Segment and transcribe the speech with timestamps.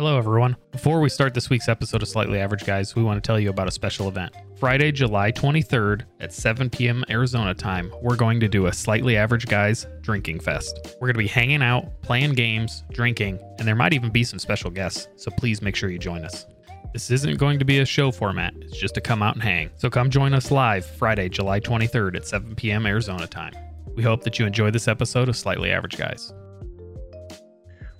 [0.00, 0.56] Hello, everyone.
[0.72, 3.50] Before we start this week's episode of Slightly Average Guys, we want to tell you
[3.50, 4.34] about a special event.
[4.58, 7.04] Friday, July 23rd at 7 p.m.
[7.10, 10.96] Arizona time, we're going to do a Slightly Average Guys drinking fest.
[11.02, 14.38] We're going to be hanging out, playing games, drinking, and there might even be some
[14.38, 16.46] special guests, so please make sure you join us.
[16.94, 19.68] This isn't going to be a show format, it's just to come out and hang.
[19.76, 22.86] So come join us live Friday, July 23rd at 7 p.m.
[22.86, 23.52] Arizona time.
[23.96, 26.32] We hope that you enjoy this episode of Slightly Average Guys.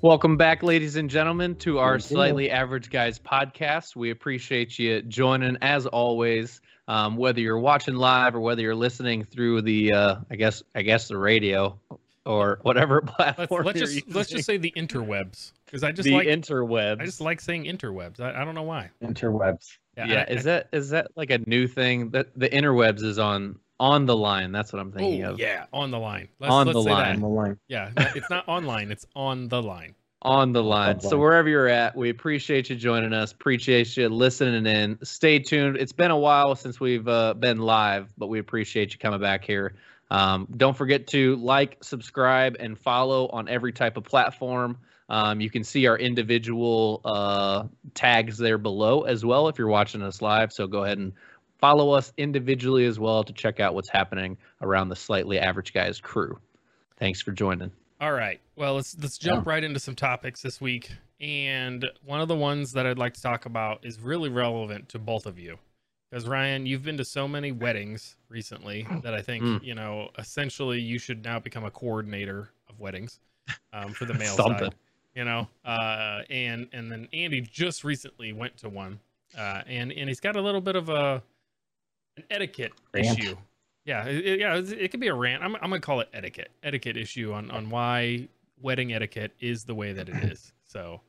[0.02, 3.95] Welcome back, ladies and gentlemen, to our Slightly Average Guys podcast.
[3.95, 6.62] We appreciate you joining, as always.
[6.88, 10.80] Um, whether you're watching live or whether you're listening through the, uh, I guess, I
[10.80, 11.78] guess the radio
[12.24, 16.08] or whatever Let's, platform let's you're just let's just say the interwebs because I just
[16.08, 17.00] the like interwebs.
[17.00, 18.20] I just like saying interwebs.
[18.20, 18.88] I, I don't know why.
[19.02, 19.77] interwebs.
[19.98, 23.58] yeah, I- is that is that like a new thing that the interwebs is on
[23.80, 24.52] on the line?
[24.52, 25.41] That's what I'm Oh thinking of.
[25.41, 26.29] yeah, on the line.
[26.39, 26.95] Let's, On let's the say that.
[26.95, 27.15] line.
[27.16, 27.59] On the line.
[27.66, 28.93] Yeah, it's not online.
[28.93, 29.97] It's on the line.
[30.23, 30.97] on the line.
[30.98, 31.20] the So line.
[31.20, 33.33] wherever you're at, we appreciate you joining us.
[33.33, 34.98] Appreciate you listening in.
[35.03, 35.78] Stay tuned.
[35.78, 39.45] It's been a while since we've uh, been live, but we appreciate you coming back
[39.45, 39.75] here.
[40.11, 44.77] Um, don't forget to like, subscribe, and follow on every type of platform.
[45.09, 50.03] Um, you can see our individual uh, tags there below as well if you're watching
[50.03, 50.53] us live.
[50.53, 51.12] So go ahead and
[51.61, 56.00] follow us individually as well to check out what's happening around the Slightly Average Guys
[56.00, 56.39] crew.
[56.98, 57.70] Thanks for joining.
[58.00, 58.41] All right.
[58.56, 60.91] Well, let's let's jump right into some topics this week.
[61.20, 64.98] And one of the ones that I'd like to talk about is really relevant to
[64.98, 65.58] both of you.
[66.11, 69.62] Because Ryan, you've been to so many weddings recently that I think, Mm.
[69.62, 73.20] you know, essentially you should now become a coordinator of weddings
[73.72, 74.70] um, for the male Something.
[74.70, 74.75] side.
[75.14, 79.00] You know, uh, and and then Andy just recently went to one,
[79.36, 81.20] uh, and and he's got a little bit of a
[82.16, 83.19] an etiquette Rant.
[83.19, 83.36] issue.
[83.84, 85.42] Yeah, it, it- yeah, it, it could be a rant.
[85.42, 88.28] I'm, I'm gonna call it etiquette, etiquette issue on on why
[88.61, 90.53] wedding etiquette is the way that it is.
[90.66, 91.00] So,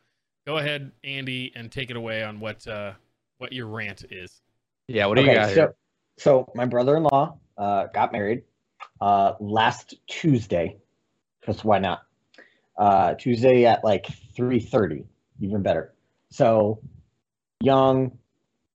[0.47, 2.93] go ahead, Andy, and take it away on what uh
[3.37, 4.41] what your rant is.
[4.87, 5.75] Yeah, what do you got so, here?
[6.17, 8.43] so my brother-in-law uh, got married
[8.99, 10.77] uh, last Tuesday.
[11.39, 12.03] Because why not?
[12.77, 14.07] Uh, Tuesday at like
[14.37, 15.05] 3:30,
[15.39, 15.93] even better.
[16.29, 16.81] So
[17.61, 18.17] young,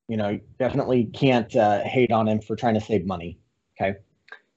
[0.09, 3.39] you know, definitely can't uh, hate on him for trying to save money.
[3.81, 3.99] Okay,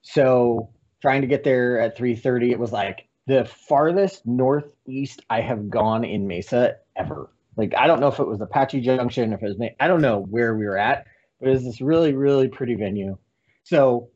[0.01, 0.69] so
[1.01, 6.03] trying to get there at 3:30, it was like the farthest northeast I have gone
[6.03, 7.31] in Mesa ever.
[7.55, 10.19] Like I don't know if it was Apache Junction, if it was I don't know
[10.19, 11.05] where we were at,
[11.39, 13.17] but it was this really really pretty venue.
[13.63, 14.09] So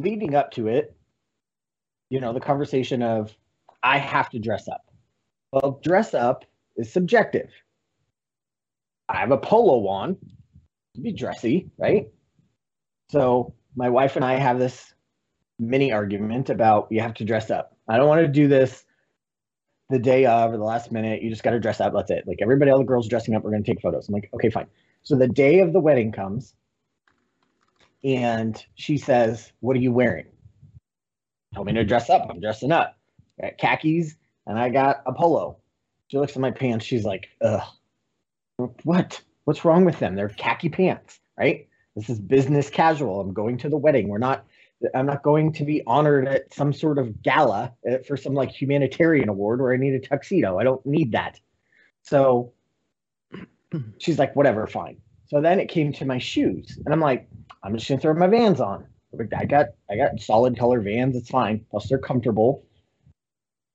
[0.00, 0.96] leading up to it,
[2.10, 3.34] you know, the conversation of
[3.82, 4.84] I have to dress up.
[5.52, 6.44] Well, dress up
[6.76, 7.50] is subjective.
[9.08, 10.16] I have a polo on,
[11.00, 12.08] be dressy, right?
[13.10, 14.92] So my wife and I have this
[15.58, 17.76] mini argument about you have to dress up.
[17.88, 18.84] I don't want to do this
[19.90, 21.22] the day of or the last minute.
[21.22, 21.92] You just got to dress up.
[21.94, 22.24] That's it.
[22.26, 23.42] Like everybody, all the girls dressing up.
[23.42, 24.08] We're going to take photos.
[24.08, 24.66] I'm like, okay, fine.
[25.02, 26.54] So the day of the wedding comes,
[28.04, 30.26] and she says, "What are you wearing?"
[31.54, 32.26] Tell me to dress up.
[32.28, 32.96] I'm dressing up.
[33.40, 34.16] I got khakis
[34.46, 35.58] and I got a polo.
[36.08, 36.84] She looks at my pants.
[36.84, 37.62] She's like, "Ugh,
[38.82, 39.22] what?
[39.48, 40.14] What's wrong with them?
[40.14, 41.68] They're khaki pants, right?
[41.96, 43.18] This is business casual.
[43.18, 44.08] I'm going to the wedding.
[44.08, 44.44] We're not.
[44.94, 48.50] I'm not going to be honored at some sort of gala uh, for some like
[48.50, 50.58] humanitarian award where I need a tuxedo.
[50.58, 51.40] I don't need that.
[52.02, 52.52] So
[53.96, 54.98] she's like, whatever, fine.
[55.28, 57.26] So then it came to my shoes, and I'm like,
[57.62, 58.86] I'm just gonna throw my Vans on.
[59.34, 61.16] I got I got solid color Vans.
[61.16, 61.64] It's fine.
[61.70, 62.66] Plus they're comfortable.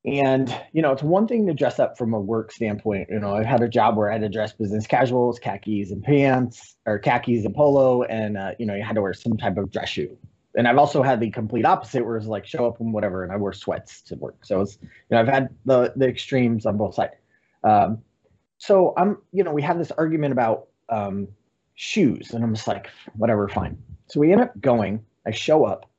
[0.06, 3.08] And you know, it's one thing to dress up from a work standpoint.
[3.09, 6.03] You know, I had a job where I had to dress business casuals, khakis and
[6.03, 9.58] pants, or khakis and polo, and uh, you know, you had to wear some type
[9.58, 10.18] of dress shoe.
[10.56, 13.31] And I've also had the complete opposite, where it's like show up and whatever, and
[13.31, 14.46] I wear sweats to work.
[14.46, 17.16] So it's you know, I've had the the extremes on both sides.
[17.63, 18.00] Um,
[18.58, 21.30] so I'm, you know, we have this argument about um,
[21.75, 23.78] shoes, and I'm just like, whatever, fine.
[24.08, 25.03] So we end up going.
[25.25, 25.90] I show up,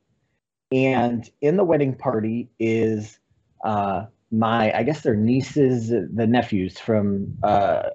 [0.70, 3.18] and in the wedding party is
[3.64, 7.90] uh, my, I guess they're nieces, the nephews from uh,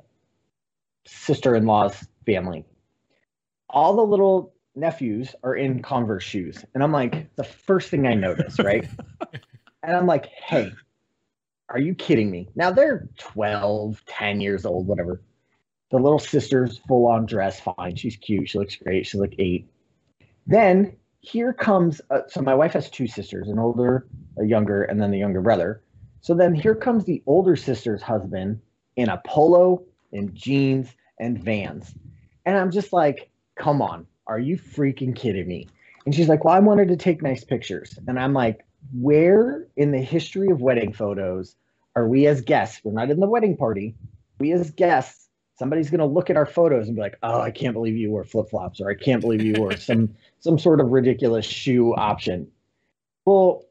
[1.06, 2.66] sister-in-law's family.
[3.70, 8.16] All the little nephews are in Converse shoes, and I'm like, the first thing I
[8.16, 8.88] notice, right?
[9.84, 10.74] and I'm like, hey,
[11.70, 12.50] are you kidding me?
[12.56, 15.22] Now they're 12, 10 years old, whatever.
[15.92, 17.96] The little sister's full on dress, fine.
[17.96, 18.50] She's cute.
[18.50, 19.06] She looks great.
[19.06, 19.68] She's like eight.
[20.46, 24.08] Then here comes, uh, so my wife has two sisters, an older,
[24.38, 25.82] a younger, and then the younger brother.
[26.22, 28.62] So then here comes the older sister's husband
[28.96, 30.90] in a polo and jeans
[31.20, 31.94] and vans.
[32.46, 35.68] And I'm just like, come on, are you freaking kidding me?
[36.06, 37.98] And she's like, well, I wanted to take nice pictures.
[38.08, 41.56] And I'm like, where in the history of wedding photos
[41.96, 42.82] are we as guests?
[42.84, 43.96] We're not in the wedding party.
[44.40, 45.29] we as guests,
[45.60, 48.10] somebody's going to look at our photos and be like, "Oh, I can't believe you
[48.10, 51.94] wore flip flops," or "I can't believe you wore some some sort of ridiculous shoe
[51.94, 52.48] option."
[53.26, 53.66] Well,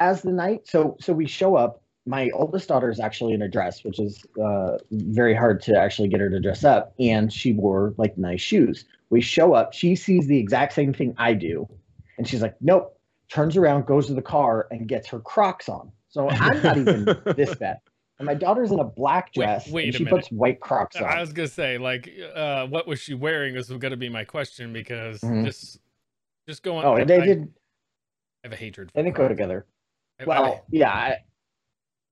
[0.00, 1.82] as the night, so so we show up.
[2.06, 6.08] My oldest daughter is actually in a dress, which is uh, very hard to actually
[6.08, 8.84] get her to dress up, and she wore like nice shoes.
[9.10, 11.68] We show up, she sees the exact same thing I do,
[12.18, 12.90] and she's like, "Nope."
[13.30, 15.90] Turns around, goes to the car, and gets her Crocs on.
[16.10, 17.04] So I'm not even
[17.34, 17.78] this bad.
[18.18, 19.66] And my daughter's in a black dress.
[19.66, 20.16] Wait, wait she minute.
[20.16, 21.04] puts white Crocs on.
[21.04, 23.54] I was gonna say, like, uh, what was she wearing?
[23.54, 25.44] This Is gonna be my question because Mhm.
[25.44, 25.80] just,
[26.48, 26.86] just going.
[26.86, 27.52] oh, I, they I did.
[28.44, 28.90] have a hatred.
[28.90, 29.66] For They didn't go together.
[30.20, 31.16] I- I- Well, yeah, I,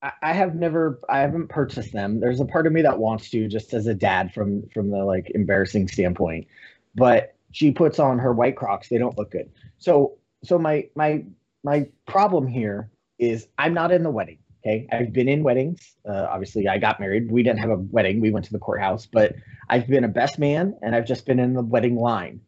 [0.03, 2.19] I- I have never, I haven't purchased them.
[2.19, 5.05] There's a part of me that wants to, just as a dad, from from the
[5.05, 6.49] like embarrassing standpoint.
[6.97, 8.89] But she puts on her white Crocs.
[8.89, 9.53] They don't look good.
[9.79, 11.25] So, so my my
[11.63, 12.91] my problem here
[13.21, 14.39] is I'm not in the wedding.
[14.65, 15.97] Okay, I've been in weddings.
[16.09, 17.33] Uh, obviously, I got married.
[17.33, 18.21] We didn't have a wedding.
[18.21, 19.07] We went to the courthouse.
[19.07, 19.35] But
[19.69, 22.41] I've been a best man, and I've just been in the wedding line.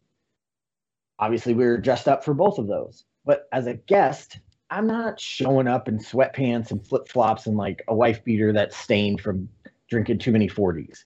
[1.19, 3.03] Obviously, we were dressed up for both of those.
[3.25, 4.39] But as a guest,
[4.69, 8.77] I'm not showing up in sweatpants and flip flops and like a wife beater that's
[8.77, 9.49] stained from
[9.89, 11.03] drinking too many 40s.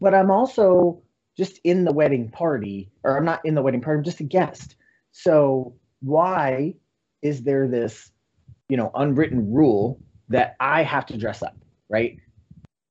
[0.00, 1.02] But I'm also
[1.34, 4.24] just in the wedding party, or I'm not in the wedding party, I'm just a
[4.24, 4.76] guest.
[5.12, 6.74] So why
[7.22, 8.10] is there this,
[8.68, 9.98] you know, unwritten rule
[10.32, 11.56] that I have to dress up,
[11.88, 12.18] right?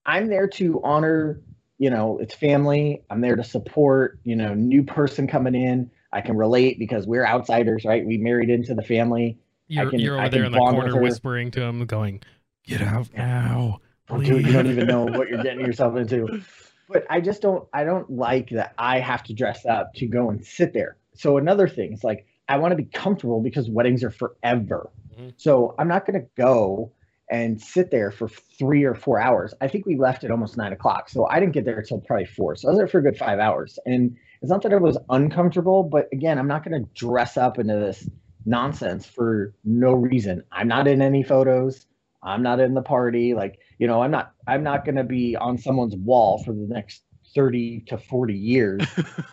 [0.06, 1.40] I'm there to honor,
[1.78, 3.04] you know, it's family.
[3.10, 5.92] I'm there to support, you know, new person coming in.
[6.12, 8.06] I can relate because we're outsiders, right?
[8.06, 9.38] We married into the family.
[9.68, 12.22] You're, can- you're over there in the corner whispering to him, going,
[12.66, 13.80] "Get out now."
[14.26, 16.42] Dude, you don't even know what you're getting yourself into.
[16.90, 20.30] But I just don't I don't like that I have to dress up to go
[20.30, 20.98] and sit there.
[21.16, 24.90] So another thing is like I want to be comfortable because weddings are forever.
[25.18, 25.34] Mhm.
[25.38, 26.92] So I'm not gonna go
[27.32, 29.54] and sit there for three or four hours.
[29.62, 31.10] I think we left at almost nine o'clock.
[31.10, 32.58] So I didn't get there until probably four.
[32.58, 33.80] So I was there for a good five hours.
[33.86, 37.76] And it's not that it was uncomfortable, but again, I'm not gonna dress up into
[37.76, 38.08] this
[38.46, 40.44] nonsense for no reason.
[40.52, 41.88] I'm not in any photos.
[42.22, 43.34] I'm not in the party.
[43.34, 47.04] Like, you know, I'm not I'm not gonna be on someone's wall for the next
[47.34, 48.84] 30 to 40 years.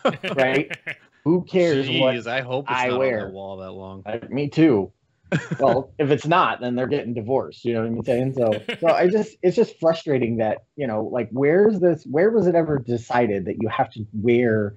[0.35, 0.71] Right?
[1.25, 3.25] Who cares what I hope it's I not on wear.
[3.27, 4.03] the wall that long.
[4.05, 4.91] I, me too.
[5.59, 7.65] Well, if it's not, then they're getting divorced.
[7.65, 8.33] You know what I'm saying?
[8.33, 12.05] So, so I just, it's just frustrating that you know, like, where's this?
[12.09, 14.75] Where was it ever decided that you have to wear,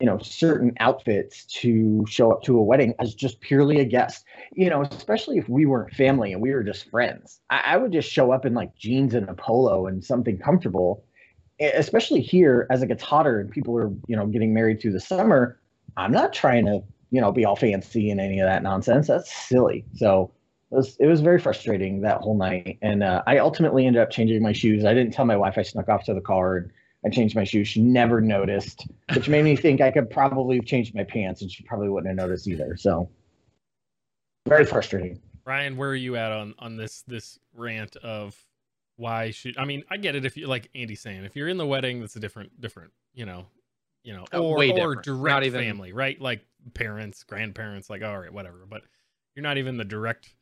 [0.00, 4.24] you know, certain outfits to show up to a wedding as just purely a guest?
[4.52, 7.40] You know, especially if we weren't family and we were just friends.
[7.50, 11.04] I, I would just show up in like jeans and a polo and something comfortable.
[11.58, 15.00] Especially here, as it gets hotter and people are, you know, getting married through the
[15.00, 15.58] summer.
[15.96, 19.06] I'm not trying to you know, be all fancy and any of that nonsense.
[19.06, 19.84] That's silly.
[19.94, 20.32] So
[20.70, 22.78] it was it was very frustrating that whole night.
[22.82, 24.84] And uh, I ultimately ended up changing my shoes.
[24.84, 25.54] I didn't tell my wife.
[25.56, 26.70] I snuck off to the car and
[27.04, 27.68] I changed my shoes.
[27.68, 31.50] She never noticed, which made me think I could probably have changed my pants and
[31.50, 32.76] she probably wouldn't have noticed either.
[32.76, 33.08] So
[34.46, 35.20] very frustrating.
[35.44, 38.36] Ryan, where are you at on on this this rant of
[38.96, 41.58] why should I mean I get it if you like Andy saying if you're in
[41.58, 43.46] the wedding that's a different different you know
[44.06, 45.02] you know Uh, or way or different.
[45.04, 46.40] direct even- family right like
[46.74, 48.82] parents grandparents like all right whatever but
[49.34, 50.32] you're not even the direct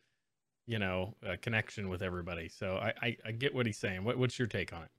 [0.66, 4.18] you know uh, connection with everybody so I, I I get what he's saying what
[4.18, 4.90] what's your take on it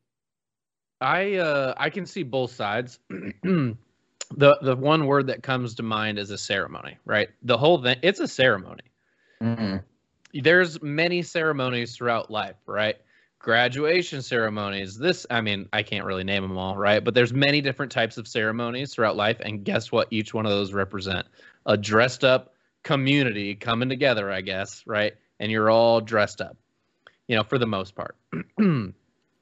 [1.01, 2.99] I uh I can see both sides.
[3.43, 3.77] the
[4.37, 7.27] the one word that comes to mind is a ceremony, right?
[7.43, 8.81] The whole thing it's a ceremony.
[10.33, 12.95] There's many ceremonies throughout life, right?
[13.45, 14.97] Graduation ceremonies.
[14.97, 17.03] This I mean, I can't really name them all, right?
[17.03, 20.51] But there's many different types of ceremonies throughout life and guess what each one of
[20.51, 21.27] those represent?
[21.67, 25.13] A dressed up community coming together, I guess, right?
[25.39, 26.57] And you're all dressed up.
[27.27, 28.15] You know, for the most part.
[28.59, 28.95] Un-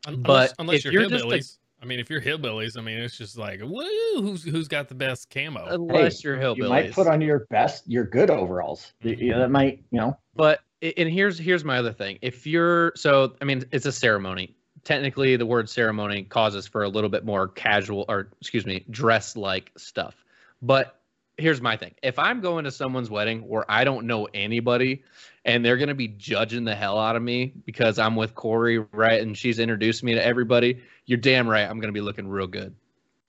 [0.06, 3.38] But unless, unless you're, you're hillbillies I mean if you're hillbillies I mean it's just
[3.38, 6.58] like woo who's who's got the best camo Unless you're hillbillies.
[6.58, 8.92] You might put on your best, your good overalls.
[9.02, 10.18] You- you- that might, you know.
[10.36, 12.20] But a- and here's here's my other thing.
[12.22, 14.56] If you're so I mean it's a ceremony.
[14.84, 19.36] Technically the word ceremony causes for a little bit more casual or excuse me, dress
[19.38, 20.26] like stuff.
[20.62, 21.00] But
[21.38, 21.94] here's my thing.
[22.04, 25.04] If I'm going to someone's wedding where I don't know anybody
[25.46, 29.22] and they're gonna be judging the hell out of me because I'm with Corey, right?
[29.22, 32.76] And she's introduced me to everybody, you're damn right I'm gonna be looking real good.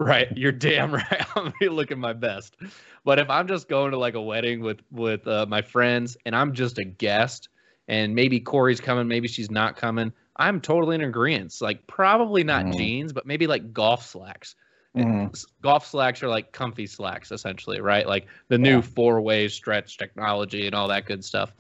[0.01, 0.29] Right.
[0.37, 1.27] You're damn right.
[1.37, 2.57] I'm gonna be looking my best.
[3.05, 6.35] But if I'm just going to like a wedding with with uh, my friends and
[6.35, 7.49] I'm just a guest
[7.89, 11.55] and maybe Corey's coming, maybe she's not coming, I'm totally in agreement.
[11.61, 12.77] Like probably not Mhm.
[12.79, 14.57] jeans, but maybe like golf slacks.
[14.97, 18.07] S- Golf slacks are like comfy slacks essentially, right?
[18.07, 18.81] Like the new Yeah.
[18.81, 21.53] four-way stretch technology and all that good stuff.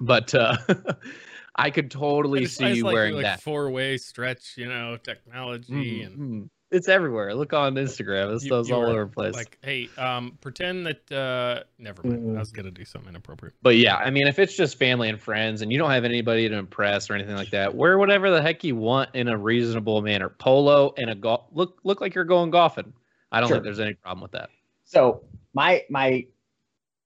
[0.00, 0.56] but uh
[1.56, 3.40] I could totally see you like, wearing like that.
[3.40, 6.50] four way stretch, you know, technology and Mhm.
[6.72, 7.32] It's everywhere.
[7.34, 8.32] Look on Instagram.
[8.32, 9.34] This You- stuff's all over the place.
[9.34, 12.22] like, hey, um, pretend that uh never mind.
[12.34, 12.36] Mm.
[12.36, 13.54] I was gonna do something inappropriate.
[13.62, 16.48] But yeah, I mean, if it's just family and friends and you don't have anybody
[16.48, 20.02] to impress or anything like that, wear whatever the heck you want in a reasonable
[20.02, 20.28] manner.
[20.28, 22.92] Polo and a golf look look like you're going golfing.
[23.30, 23.56] I don't Sure.
[23.58, 24.50] think there's any problem with that.
[24.84, 25.22] So
[25.54, 26.26] my my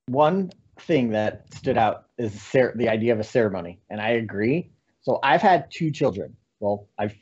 [0.07, 4.71] one thing that stood out is cer- the idea of a ceremony, and I agree.
[5.02, 6.35] So I've had two children.
[6.61, 7.14] Well, I've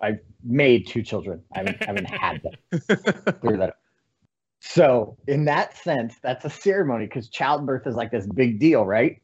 [0.00, 1.42] I've made two children.
[1.54, 2.80] I haven't, haven't had them.
[3.40, 3.76] Clear that up.
[4.60, 9.20] So in that sense, that's a ceremony because childbirth is like this big deal, right?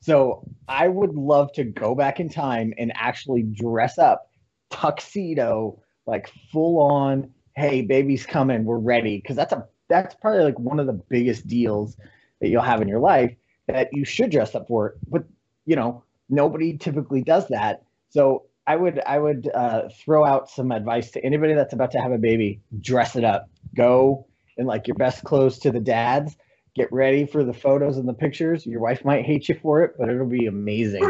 [0.00, 4.30] So I would love to go back in time and actually dress up,
[4.70, 7.30] tuxedo, like full on.
[7.56, 8.64] Hey, baby's coming.
[8.64, 9.18] We're ready.
[9.18, 11.96] Because that's a that's probably like one of the biggest deals
[12.40, 13.34] that you'll have in your life
[13.68, 14.96] that you should dress up for.
[15.08, 15.24] But
[15.66, 17.84] you know, nobody typically does that.
[18.10, 22.00] So I would I would uh, throw out some advice to anybody that's about to
[22.00, 22.60] have a baby.
[22.80, 23.48] Dress it up.
[23.76, 26.36] Go in like your best clothes to the dads.
[26.74, 28.66] Get ready for the photos and the pictures.
[28.66, 31.08] Your wife might hate you for it, but it'll be amazing.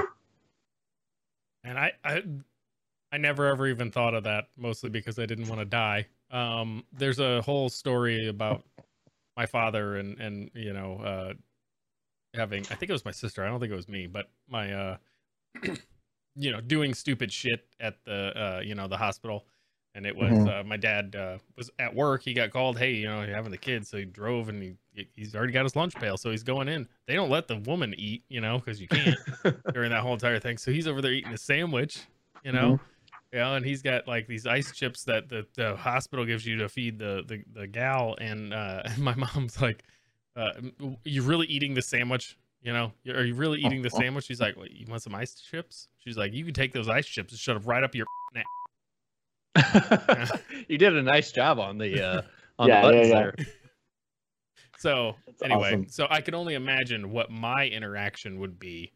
[1.62, 2.23] And I, I,
[3.11, 6.06] I never ever even thought of that, mostly because I didn't want to die.
[6.30, 8.64] Um, there's a whole story about
[9.37, 11.32] my father and and you know, uh,
[12.34, 13.44] having I think it was my sister.
[13.44, 14.96] I don't think it was me, but my uh,
[16.36, 19.46] you know, doing stupid shit at the uh, you know, the hospital.
[19.96, 20.48] And it was Mhm.
[20.48, 22.22] uh, my dad uh, was at work.
[22.24, 22.76] He got called.
[22.78, 25.62] Hey, you know, you're having the kids, so he drove and he he's already got
[25.64, 26.88] his lunch pail, so he's going in.
[27.06, 29.20] They don't let the woman eat, you know, because you can't
[29.72, 30.58] during that whole entire thing.
[30.58, 32.08] So he's over there eating a sandwich,
[32.42, 32.80] you know,
[33.32, 36.56] you know, and he's got like these ice chips that the, the hospital gives you
[36.58, 38.16] to feed the the, the gal.
[38.20, 39.84] And uh, my mom's like,
[40.34, 40.54] uh,
[41.04, 42.36] "You really eating the sandwich?
[42.64, 45.35] You know, are you really eating the sandwich?" She's like, well, "You want some ice
[45.37, 48.06] chips?" She's like, "You can take those ice chips and shove them right up your."
[48.35, 48.44] neck."
[50.68, 52.23] you did a nice job on the uh,
[52.59, 53.21] on Yeah, the buttons yeah, yeah.
[53.37, 53.47] there.
[54.78, 55.88] So That's anyway, awesome.
[55.88, 58.92] so I can only imagine what my interaction would be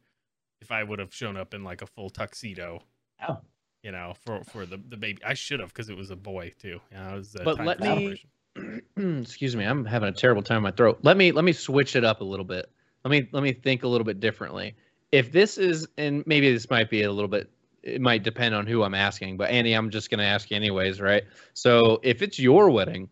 [0.60, 2.82] if I would have shown up in like a full tuxedo.
[3.26, 3.38] Oh.
[3.84, 6.52] You know, for for the the baby, I should have because it was a boy
[6.60, 6.80] too.
[6.90, 8.24] You know, it was a But let me-
[8.96, 10.98] Excuse me, I'm having a terrible time in my throat.
[11.02, 12.68] Let me let me switch it up a little bit.
[13.08, 14.76] Let me let me think a little bit differently.
[15.12, 17.50] If this is and maybe this might be a little bit
[17.82, 20.56] it might depend on who I'm asking, but Andy, I'm just going to ask you
[20.56, 21.22] anyways, right?
[21.54, 23.08] So, if it's your wedding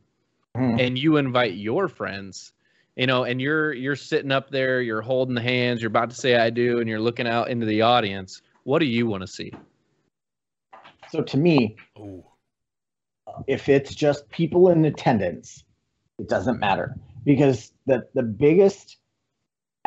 [0.55, 0.79] Mhm.
[0.79, 2.53] and you invite your friends,
[2.97, 6.17] you know, and you're you're sitting up there, you're holding the hands, you're about to
[6.17, 9.27] say I do and you're looking out into the audience, what do you want to
[9.27, 9.51] see?
[11.11, 12.23] So to me, Oh,
[13.47, 15.65] if it's just people in attendance,
[16.19, 18.99] it doesn't matter because the the biggest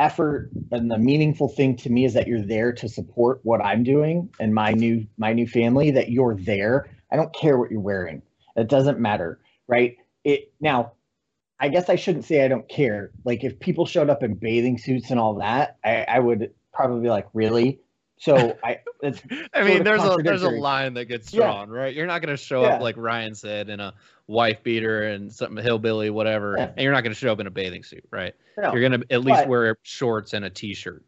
[0.00, 3.84] effort and the meaningful thing to me is that you're there to support what I'm
[3.84, 6.88] doing and my new my new family that you're there.
[7.12, 8.22] I don't care what you're wearing.
[8.56, 9.96] It doesn't matter, right?
[10.24, 10.92] It now
[11.60, 13.12] I guess I shouldn't say I don't care.
[13.24, 17.02] Like if people showed up in bathing suits and all that, I, I would probably
[17.02, 17.80] be like, really?
[18.20, 19.22] So I it's
[19.54, 21.40] I mean, there's a there's a line that gets Yeah.
[21.40, 21.94] drawn, right?
[21.94, 22.74] You're not going to show Yeah.
[22.76, 23.94] up like Ryan said in a
[24.26, 26.66] wife beater and something hillbilly, whatever, Yeah.
[26.68, 28.34] and you're not going to show up in a bathing suit, right?
[28.58, 28.72] no.
[28.74, 31.02] You're going to at least But- wear shorts and a t-shirt.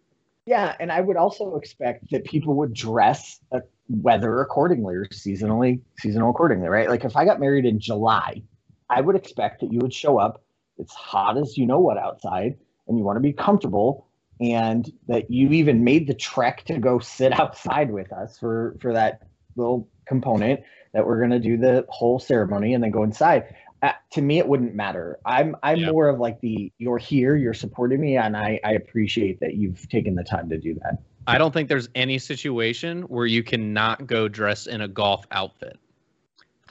[0.47, 5.81] Yeah, and I would also expect that people would dress uh, weather accordingly or seasonally
[6.01, 6.89] seasonal accordingly, right?
[6.89, 8.43] Like if I got married in July,
[8.91, 10.43] I would expect that you would show up.
[10.79, 12.57] It's hot as you know what outside,
[12.89, 14.09] and you want to be comfortable,
[14.41, 18.93] and that you even made the trek to go sit outside with us for for
[18.93, 19.23] that
[19.57, 20.61] little component
[20.93, 23.55] that we're gonna do the whole ceremony and then go inside.
[23.83, 25.19] Uh, to me, it wouldn't matter.
[25.25, 25.91] I'm I'm Yeah.
[25.91, 29.89] more of like the you're here, you're supporting me, and I I appreciate that you've
[29.89, 30.99] taken the time to do that.
[31.27, 35.79] I don't think there's any situation where you cannot go dress in a golf outfit.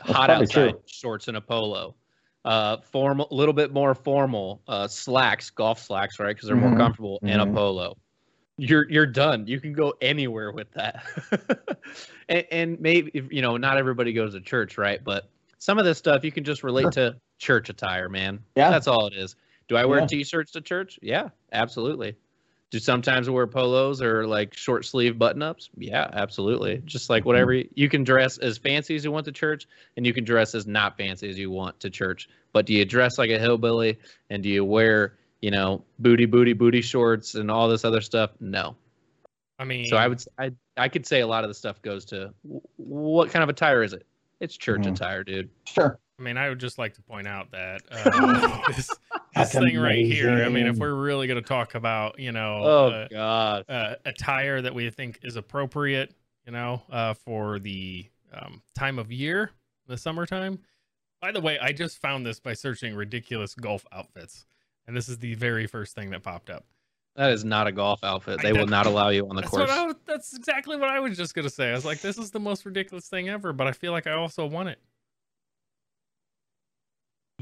[0.06, 0.82] That's Hot outside, true.
[0.88, 1.96] shorts and a polo.
[2.44, 4.62] Uh, formal, a little bit more formal.
[4.68, 6.36] Uh, slacks, golf slacks, right?
[6.36, 6.78] Because they're more Mhm.
[6.78, 7.96] comfortable, and a polo.
[8.58, 9.46] You're you're done.
[9.48, 11.04] You can go anywhere with that.
[12.30, 15.04] and, and maybe you know, not everybody goes to church, right?
[15.04, 15.30] But
[15.60, 17.12] some of this stuff you can just relate Sure.
[17.12, 18.40] to church attire, man.
[18.56, 18.70] Yeah.
[18.72, 19.36] that's all it is.
[19.68, 20.08] Do I wear Yeah.
[20.08, 21.00] t-shirts to church?
[21.02, 22.16] Yeah, absolutely.
[22.72, 25.70] Do sometimes wear polos or like short sleeve button ups?
[25.78, 26.82] Yeah, absolutely.
[26.86, 30.06] Just like whatever you- you can dress as fancy as you want to church, and
[30.06, 32.30] you can dress as not fancy as you want to church.
[32.54, 34.00] But do you dress like a hillbilly
[34.30, 38.32] and do you wear, you know, booty, booty, booty shorts and all this other stuff?
[38.40, 38.78] No.
[39.60, 42.06] I mean, So I would, I, I could say a lot of the stuff goes
[42.06, 42.34] to
[42.78, 44.06] what kind of attire is it?
[44.40, 44.94] It's church Mhm.
[44.94, 45.50] attire, dude.
[45.66, 46.00] Sure.
[46.18, 48.90] I mean, I would just like to point out that uh, this
[49.36, 50.44] That's thing right here.
[50.44, 53.66] I mean, if we're really gonna talk about, you know, Oh uh, god.
[53.70, 56.14] uh, attire that we think is appropriate,
[56.46, 59.52] you know, uh, for the um, time of year,
[59.88, 60.60] the summertime.
[61.22, 64.46] By the way, I just found this by searching ridiculous golf outfits,
[64.88, 66.66] and this is the very first thing that popped up.
[67.16, 68.42] That is not a golf outfit.
[68.42, 69.70] They will don't- allow you on the That's course.
[69.70, 71.70] what I That's exactly what I was just gonna say.
[71.70, 74.14] I was like, this is the most ridiculous thing ever, but I feel like I
[74.14, 74.80] also want it.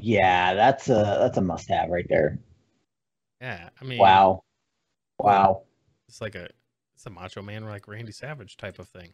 [0.02, 2.40] Yeah, that's a that's a must have right there.
[3.42, 4.44] Yeah, I mean, Wow.
[5.20, 5.64] Wow.
[6.08, 6.50] it's like a
[6.96, 9.14] it's a Macho Man like Randy Savage type of thing.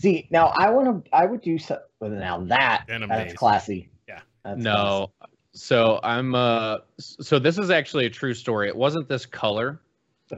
[0.00, 3.38] See, now I want to I would do so now that Denim that's days.
[3.38, 3.90] classy.
[4.08, 4.20] Yeah.
[4.44, 5.12] That's no.
[5.54, 8.68] So I'm uh so this is actually a true story.
[8.68, 9.80] It wasn't this color,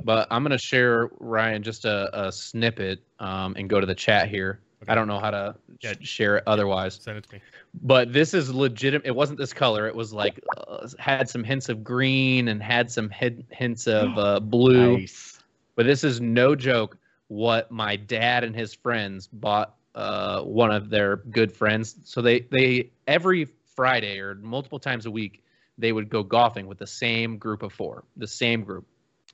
[0.02, 4.28] but I'm gonna share Ryan just a, a snippet um and go to the chat
[4.28, 4.60] here.
[4.84, 4.92] Okay.
[4.92, 5.94] I don't know how to Yeah.
[6.00, 6.94] share it otherwise.
[7.02, 7.40] Send it to me.
[7.82, 8.94] But this is legit.
[9.04, 9.86] It wasn't this color.
[9.88, 14.16] It was like uh, had some hints of green and had some hid- hints of
[14.18, 14.98] uh, blue.
[14.98, 15.40] Nice.
[15.76, 16.96] But this is no joke.
[17.28, 21.96] What my dad and his friends bought uh, one of their good friends.
[22.04, 25.42] So they they every Friday or multiple times a week
[25.78, 28.86] they would go golfing with the same group of four, the same group.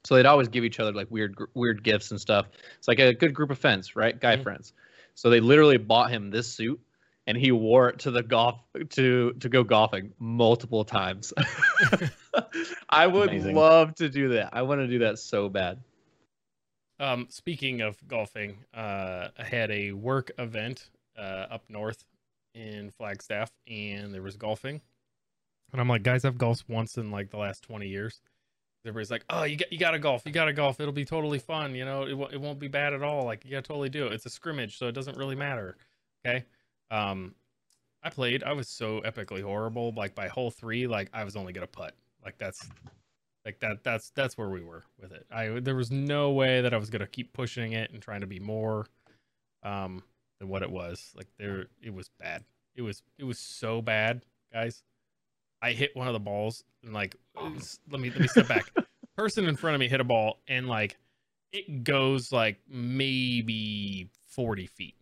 [0.04, 2.46] So they'd always give each other like weird gr- weird gifts and stuff.
[2.78, 4.18] It's like a good group of friends, right?
[4.18, 4.42] Guy Mhm.
[4.42, 4.72] friends.
[5.14, 6.80] So they literally bought him this suit
[7.26, 11.32] and he wore it to the golf to to go golfing multiple times.
[12.90, 13.54] I would Amazing.
[13.54, 14.50] love to do that.
[14.52, 15.78] I want to do that so bad.
[16.98, 22.04] Um, speaking of golfing, uh, I had a work event uh, up north
[22.54, 24.80] in Flagstaff, and there was golfing.
[25.72, 28.20] And I'm like, guys, I've golfed once in like the last 20 years.
[28.84, 30.80] Everybody's like, oh, you got you got to golf, you got to golf.
[30.80, 32.04] It'll be totally fun, you know.
[32.04, 33.24] It, wo- it won't be bad at all.
[33.24, 34.12] Like you got to totally do it.
[34.12, 35.76] It's a scrimmage, so it doesn't really matter.
[36.24, 36.44] Okay.
[36.90, 37.34] Um,
[38.02, 38.42] I played.
[38.42, 39.92] I was so epically horrible.
[39.94, 41.94] Like by hole three, like I was only gonna putt.
[42.24, 42.66] Like that's
[43.44, 46.74] like that that's that's where we were with it i there was no way that
[46.74, 48.86] i was to keep pushing it and trying to be more
[49.62, 50.02] um
[50.38, 52.44] than what it was like there it was bad
[52.74, 54.82] it was it was so bad guys
[55.62, 58.70] i hit one of the balls and like let me let me step back
[59.16, 60.96] person in front of me hit a ball and like
[61.52, 64.94] it goes like maybe 40 feet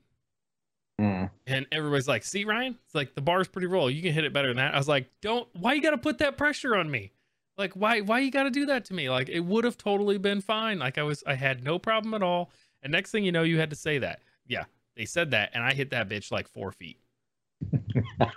[1.00, 1.30] Mm.
[1.46, 3.88] and everybody's like, "See, Ryan, it's like the bar's pretty roll.
[3.88, 5.48] You can hit it better than that." I was like, "Don't.
[5.54, 7.12] Why you got to put that pressure on me?
[7.56, 8.00] Like, why?
[8.00, 9.08] Why you got to do that to me?
[9.08, 10.80] Like, it would have totally been fine.
[10.80, 12.50] Like, I was, I had no problem at all.
[12.82, 14.22] And next thing you know, you had to say that.
[14.48, 14.64] Yeah,
[14.96, 16.98] they said that, and I hit that bitch like four feet.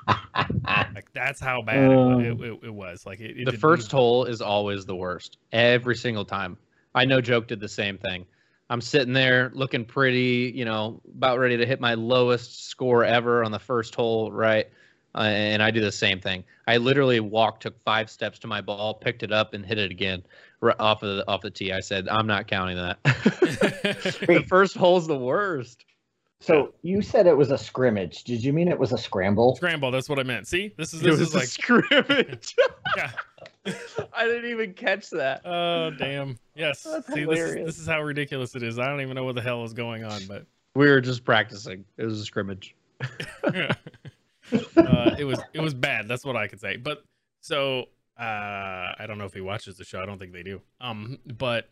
[0.93, 3.05] Like, that's how bad it, it, it, it was.
[3.05, 6.57] Like, it, the first hole is always the worst every single time.
[6.93, 8.25] I know Joke did the same thing.
[8.69, 13.43] I'm sitting there looking pretty, you know, about ready to hit my lowest score ever
[13.43, 14.67] on the first hole, right?
[15.13, 16.43] Uh, and I do the same thing.
[16.67, 19.91] I literally walked, took five steps to my ball, picked it up, and hit it
[19.91, 20.23] again
[20.61, 21.73] right off of the off the tee.
[21.73, 23.03] I said, I'm not counting that.
[23.03, 25.83] the first hole's the worst.
[26.41, 28.23] So you said it was a scrimmage.
[28.23, 29.55] Did you mean it was a scramble?
[29.55, 29.91] Scramble.
[29.91, 30.47] That's what I meant.
[30.47, 32.55] See, this is It this was is a like, scrimmage.
[32.97, 33.11] yeah.
[34.13, 35.41] I didn't even catch that.
[35.45, 36.39] Oh damn.
[36.55, 36.81] Yes.
[36.91, 37.65] That's See, this is, hilarious.
[37.67, 38.79] this is how ridiculous it is.
[38.79, 41.85] I don't even know what the hell is going on, but We were just practicing.
[41.97, 42.75] It was a scrimmage.
[43.43, 43.73] uh,
[45.17, 46.07] it was it was bad.
[46.07, 46.75] That's what I could say.
[46.77, 47.03] But
[47.41, 47.85] so
[48.19, 48.23] uh,
[48.97, 50.01] I don't know if he watches the show.
[50.01, 50.59] I don't think they do.
[50.79, 51.69] Um, but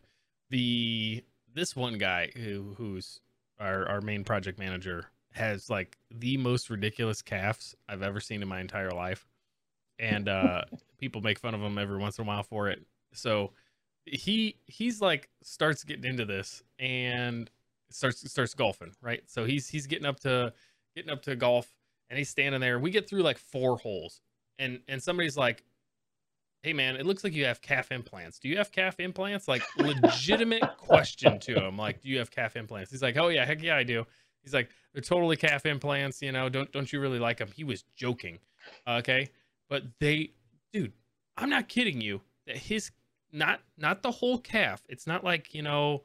[0.51, 1.23] the
[1.55, 3.19] this one guy who who's
[3.59, 8.47] our our main project manager has like the most ridiculous calves I've ever seen in
[8.47, 9.27] my entire life,
[9.97, 10.63] and uh,
[10.99, 12.85] people make fun of him every once in a while for it.
[13.13, 13.51] So
[14.05, 17.49] he he's like starts getting into this and
[17.89, 19.21] starts starts golfing right.
[19.27, 20.53] So he's he's getting up to
[20.95, 21.73] getting up to golf
[22.09, 22.79] and he's standing there.
[22.79, 24.21] We get through like four holes,
[24.57, 25.63] and and somebody's like,
[26.61, 28.39] "Hey man, it looks like you have calf implants.
[28.39, 32.55] Do you have calf implants?" Like legitimate question to him, like, "Do you have calf
[32.55, 34.05] implants?" He's like, "Oh yeah, heck yeah, I do."
[34.43, 36.21] He's like, "They're totally calf implants.
[36.21, 38.39] You know, don't don't you really like them?" He was joking,
[38.87, 39.29] okay,
[39.69, 40.31] but they,
[40.73, 40.93] dude,
[41.37, 42.21] I'm not kidding you.
[42.47, 42.91] That his
[43.31, 44.81] not not the whole calf.
[44.89, 46.03] It's not like you know.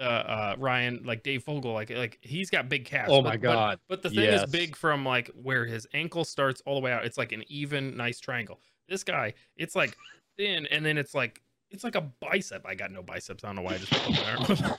[0.00, 3.12] Uh, uh, Ryan, like Dave Fogel, like like he's got big calves.
[3.12, 3.80] Oh my but- God.
[3.86, 4.42] but the thing Yes.
[4.42, 7.04] is big from like where his ankle starts all the way out.
[7.06, 8.58] It's like an even, nice triangle.
[8.88, 9.96] This guy, it's like
[10.36, 12.64] thin, and then it's like it's like a bicep.
[12.66, 13.42] I got no biceps.
[13.44, 14.78] I don't know why I just put them there.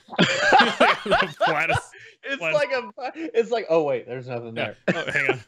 [1.06, 1.92] The flattest-
[2.28, 2.54] It's What?
[2.54, 2.90] like a.
[3.14, 3.66] It's like.
[3.68, 4.72] Oh wait, there's nothing Yeah.
[4.88, 5.04] there.
[5.06, 5.40] Oh, hang on.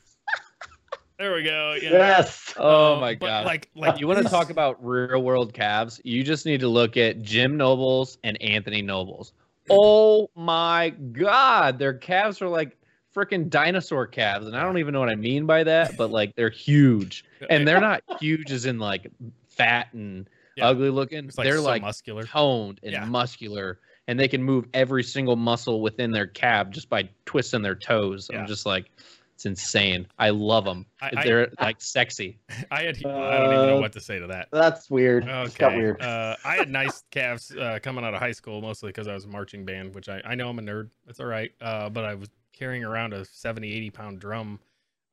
[1.18, 1.74] There we go.
[1.74, 1.96] you know.
[1.98, 2.54] Yes.
[2.56, 3.44] Oh Um, my god.
[3.46, 6.00] Like like you want to talk about real world calves?
[6.04, 9.32] You just need to look at Jim Nobles and Anthony Nobles.
[9.70, 12.77] Oh my god, their calves are like
[13.18, 16.34] freaking dinosaur calves, and I don't even know what I mean by that, but like
[16.36, 19.10] they're huge, and they're not huge as in like
[19.48, 20.68] fat and Yeah.
[20.68, 21.26] ugly looking.
[21.36, 22.22] Like They're so like muscular.
[22.24, 23.04] toned and Yeah.
[23.04, 27.74] muscular, and they can move every single muscle within their calf just by twisting their
[27.74, 28.28] toes.
[28.32, 28.40] Yeah.
[28.40, 28.90] I'm just like,
[29.34, 30.06] it's insane.
[30.18, 30.84] I love them.
[31.00, 32.38] I- I- They're like sexy.
[32.72, 34.48] I had I don't even know Uh, what to say to that.
[34.50, 35.24] That's weird.
[35.28, 35.78] It's got Okay.
[35.78, 36.02] weird.
[36.02, 39.26] Uh, I had nice calves uh, coming out of high school, mostly because I was
[39.26, 40.90] a marching band, which I, I know I'm a nerd.
[41.06, 41.52] That's all right.
[41.60, 42.28] Uh, but I was
[42.58, 44.58] carrying around a 70, 80 pound drum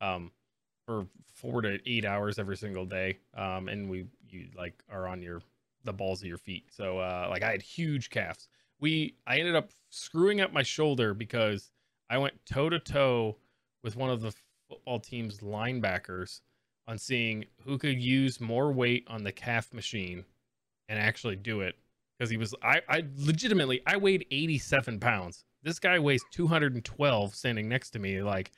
[0.01, 0.31] um,
[0.86, 3.17] for four to eight hours every single day.
[3.36, 5.41] Um, and we, you like are on your,
[5.84, 6.65] the balls of your feet.
[6.71, 8.47] So, uh, like I had huge calves.
[8.79, 11.71] We, I ended up screwing up my shoulder because
[12.10, 13.38] I went toe to toe
[13.84, 14.34] with one of the
[14.69, 16.41] football team's linebackers
[16.88, 20.25] on seeing who could use more weight on the calf machine
[20.89, 21.75] and actually do it
[22.17, 25.43] because he was I, I legitimately I weighed 87 pounds.
[25.65, 28.51] This guy weighs 212 standing next to me like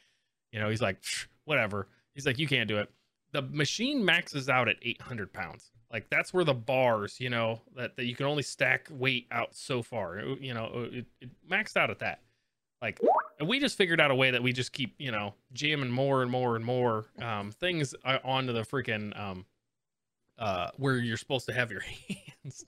[0.52, 0.98] you know he's like
[1.46, 1.88] whatever.
[2.14, 2.92] He's like you can't do it.
[3.32, 5.72] The machine maxes out at 800 pounds.
[5.92, 9.56] Like that's where the bars, you know, that, that you can only stack weight out
[9.56, 10.20] so far.
[10.20, 12.20] It- you know, it, it maxed out at that.
[12.82, 13.00] Like
[13.40, 16.22] and we just figured out a way that we just keep you know jamming more
[16.22, 19.46] and more and more um, things uh, onto the freaking um,
[20.38, 21.82] uh, where you're supposed to have your
[22.44, 22.66] hands.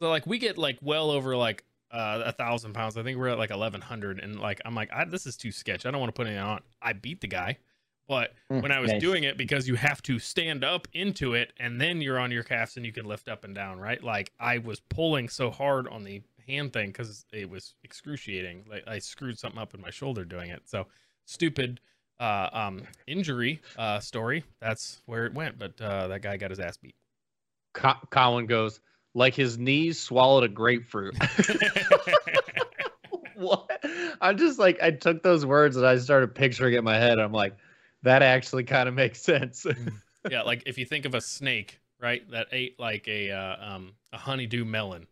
[0.00, 1.64] So like we get like well over like
[1.96, 2.96] a thousand pounds.
[2.96, 5.52] I think we're at like eleven hundred, and like I'm like I, this is too
[5.52, 5.86] sketch.
[5.86, 6.60] I don't want to put anything on.
[6.82, 7.58] I beat the guy,
[8.08, 9.00] but Mm, when I was nice.
[9.00, 12.42] doing it because you have to stand up into it and then you're on your
[12.42, 14.02] calves and you can lift up and down, right?
[14.02, 18.66] Like I was pulling so hard on the hand thing because it was excruciating.
[18.68, 20.62] Like I screwed something up in my shoulder doing it.
[20.66, 20.86] So
[21.24, 21.80] stupid
[22.20, 24.44] uh um injury uh story.
[24.60, 25.58] That's where it went.
[25.58, 26.94] But uh that guy got his ass beat.
[27.72, 28.80] Co- Colin goes
[29.14, 31.16] like his knees swallowed a grapefruit.
[33.34, 33.70] what?
[34.20, 37.18] I'm just like I took those words and I started picturing it in my head.
[37.18, 37.56] I'm like,
[38.02, 39.66] that actually kind of makes sense.
[40.30, 43.92] yeah, like if you think of a snake, right, that ate like a uh, um
[44.12, 45.06] a honeydew melon,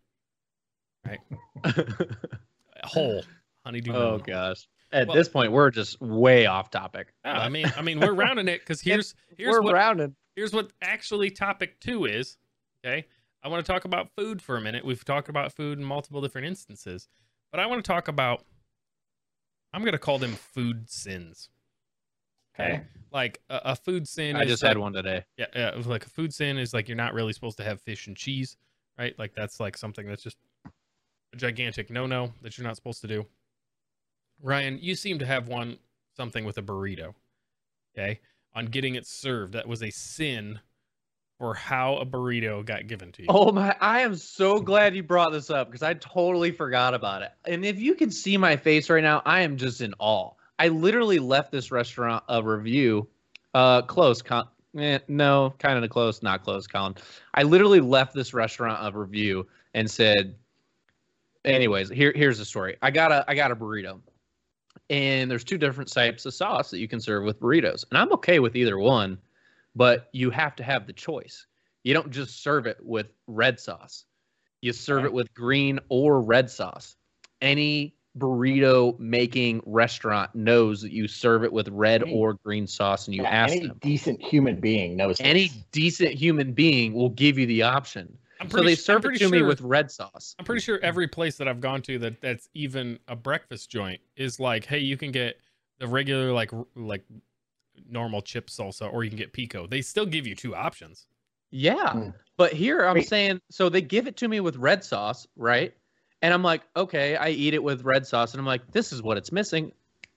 [1.07, 1.21] right?
[1.65, 2.07] a
[2.85, 3.23] whole
[3.65, 4.23] honeydew oh melon.
[4.27, 4.69] gosh.
[4.93, 7.13] At Well- this point, we're just way off topic.
[7.25, 10.15] Yeah, I mean, I mean, we're rounding it because here's here's we're what rounding.
[10.37, 12.37] here's what actually topic two is.
[12.85, 13.07] Okay,
[13.43, 14.85] I want to talk about food for a minute.
[14.85, 17.09] We've talked about food in multiple different instances,
[17.51, 18.45] but I want to talk about.
[19.73, 21.49] I'm gonna call them food sins.
[22.55, 24.37] Okay, like a, a food sin.
[24.37, 25.25] I just like- had one today.
[25.39, 25.71] Yeah, yeah.
[25.85, 28.57] Like a food sin is like you're not really supposed to have fish and cheese,
[28.99, 29.19] right?
[29.19, 30.37] Like that's like something that's just
[31.33, 33.25] a gigantic no-no that you're not supposed to do.
[34.43, 35.79] Ryan, you seem to have one
[36.17, 37.15] something with a burrito.
[37.97, 38.21] Okay,
[38.55, 40.61] on getting it served, that was a sin
[41.43, 43.27] for how a burrito got given to you.
[43.29, 43.75] Oh my!
[43.81, 47.33] I am so glad you brought this up because I totally forgot about it.
[47.45, 50.35] And if you can see my face right now, I am just in awe.
[50.61, 53.09] I literally left this restaurant a review.
[53.55, 54.23] Uh, close.
[54.23, 54.47] Con-
[54.79, 56.95] eh, no, kind of close, not close, Colin.
[57.35, 60.37] I literally left this restaurant a review and said,
[61.45, 62.77] anyways, here here's the story.
[62.83, 63.99] I got a I got a burrito,
[64.91, 68.13] and there's two different types of sauce that you can serve with burritos, and I'm
[68.13, 69.19] okay with either one,
[69.75, 71.47] but you have to have the choice.
[71.85, 74.05] You don't just serve it with red sauce.
[74.61, 76.97] You serve it with green or red sauce.
[77.41, 82.13] Any burrito making restaurant knows that you serve it with red Hey.
[82.15, 83.79] or green sauce and you Yeah, ask any them.
[83.81, 85.17] decent human being knows.
[85.21, 85.57] Any this.
[85.73, 88.17] decent human being will give you the option.
[88.41, 90.35] I'm So they su- I'm serve it pretty to me with red sauce.
[90.39, 94.01] I'm pretty sure every place that I've gone to that that's even a breakfast joint
[94.17, 95.39] is like, hey, you can get
[95.79, 97.05] the regular like like
[97.89, 99.67] normal chip salsa, or you can get pico.
[99.67, 101.07] They still give you two options.
[101.51, 101.93] Yeah.
[101.93, 102.15] Mm.
[102.37, 103.09] But here I'm Wait.
[103.09, 105.75] saying, so they give it to me with red sauce, right?
[106.23, 108.33] And I'm like, okay, I eat it with red sauce.
[108.33, 109.73] And I'm like, this is what it's missing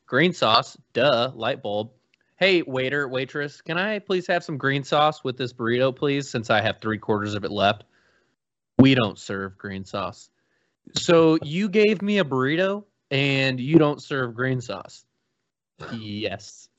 [0.06, 0.78] green sauce.
[0.94, 1.92] Duh, light bulb.
[2.38, 6.30] Hey, waiter, waitress, can I please have some green sauce with this burrito, please?
[6.30, 7.86] Since I have three quarters of it left.
[8.78, 10.30] We don't serve green sauce.
[10.94, 15.06] So you gave me a burrito and you don't serve green sauce.
[15.92, 16.70] Yes.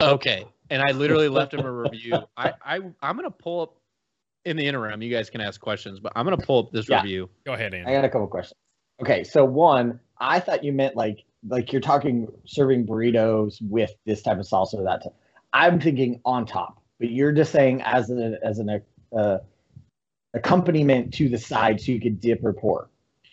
[0.00, 0.46] Okay.
[0.70, 2.18] And I literally left him a review.
[2.36, 3.76] I, I I'm gonna pull up
[4.44, 5.02] in the interim.
[5.02, 7.02] You guys can ask questions, but I'm gonna pull up this Yeah.
[7.02, 7.28] review.
[7.44, 7.86] Go ahead, and.
[7.86, 8.02] I Andy.
[8.02, 8.54] got a couple questions.
[9.00, 14.22] Okay, so one, I thought you meant like like you're talking serving burritos with this
[14.22, 15.02] type of salsa or that.
[15.04, 15.14] Type.
[15.52, 18.82] I'm thinking on top, but you're just saying as an as an
[19.16, 19.38] uh,
[20.34, 22.90] accompaniment to the side, so you could dip or pour,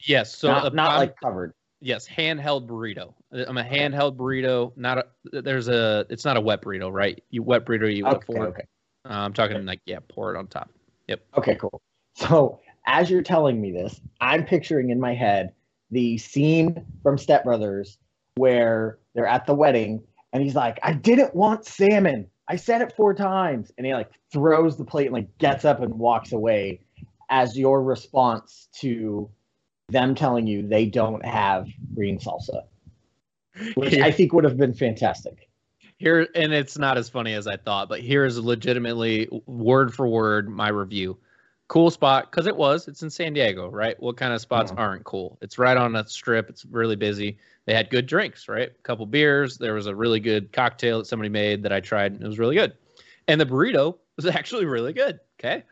[0.07, 0.35] Yes.
[0.35, 1.53] So not, uh, not like covered.
[1.81, 3.13] yes, handheld burrito.
[3.47, 4.71] I'm a handheld burrito.
[4.77, 5.41] Not a.
[5.41, 6.05] There's a.
[6.09, 7.21] It's not a wet burrito, right?
[7.29, 7.93] You wet burrito.
[7.93, 8.49] You Okay, fork.
[8.49, 8.63] okay,
[9.05, 10.69] Uh, I'm talking like yeah, pour it on top.
[11.07, 11.21] Yep.
[11.37, 11.81] Okay, cool.
[12.15, 15.53] So as you're telling me this, I'm picturing in my head
[15.91, 17.97] the scene from Step Brothers
[18.35, 20.01] where they're at the wedding
[20.33, 22.27] and he's like, "I didn't want salmon.
[22.47, 23.71] I said it four times.
[23.77, 26.81] And he like throws the plate and like gets up and walks away
[27.29, 29.29] as your response to
[29.89, 32.63] them telling you they don't have green salsa,
[33.75, 35.49] which Here- I think would have been fantastic.
[35.97, 40.07] Here, and it's not as funny as I thought, but here is legitimately word for
[40.07, 41.17] word my review.
[41.67, 42.87] Cool spot because it was.
[42.87, 43.99] It's in San Diego, right?
[43.99, 44.77] What kind of spots Mhm.
[44.79, 45.37] aren't cool?
[45.41, 46.49] It's right on a strip.
[46.49, 47.37] It's really busy.
[47.65, 48.69] They had good drinks, right?
[48.69, 49.57] A couple beers.
[49.57, 52.11] There was a really good cocktail that somebody made that I tried.
[52.11, 52.73] And it was really good.
[53.27, 55.19] And the burrito was actually really good.
[55.39, 55.63] Okay.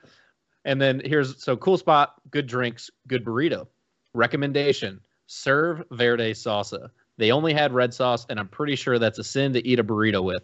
[0.66, 3.68] And then here's so cool spot, good drinks, good burrito.
[4.14, 6.90] Recommendation serve verde salsa.
[7.18, 9.84] They only had red sauce, and I'm pretty sure that's a sin to eat a
[9.84, 10.44] burrito with.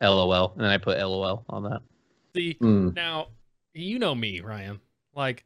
[0.00, 0.52] LOL.
[0.54, 1.80] And then I put LOL on that.
[2.34, 2.94] See, Mm.
[2.94, 3.28] now
[3.74, 4.80] you know me, Ryan.
[5.14, 5.44] Like,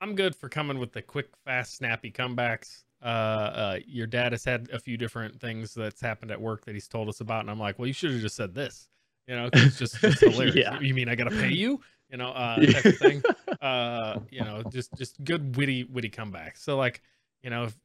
[0.00, 2.84] I'm good for coming with the quick, fast, snappy comebacks.
[3.02, 6.74] Uh, uh, your dad has had a few different things that's happened at work that
[6.74, 8.88] he's told us about, and I'm like, well, you should have just said this.
[9.26, 10.56] You know, 'cause it's just it's hilarious.
[10.56, 10.78] Yeah.
[10.80, 11.80] You mean I gotta pay you?
[12.10, 13.22] You know, uh, type of thing.
[13.62, 16.58] Uh, you know, just just good witty witty comebacks.
[16.58, 17.00] So like,
[17.42, 17.76] you know, if, if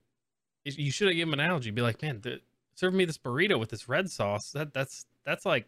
[0.64, 2.40] you should have given him an analogy, be like, man, the,
[2.76, 4.52] serve me this burrito with this red sauce.
[4.52, 5.66] That that's that's like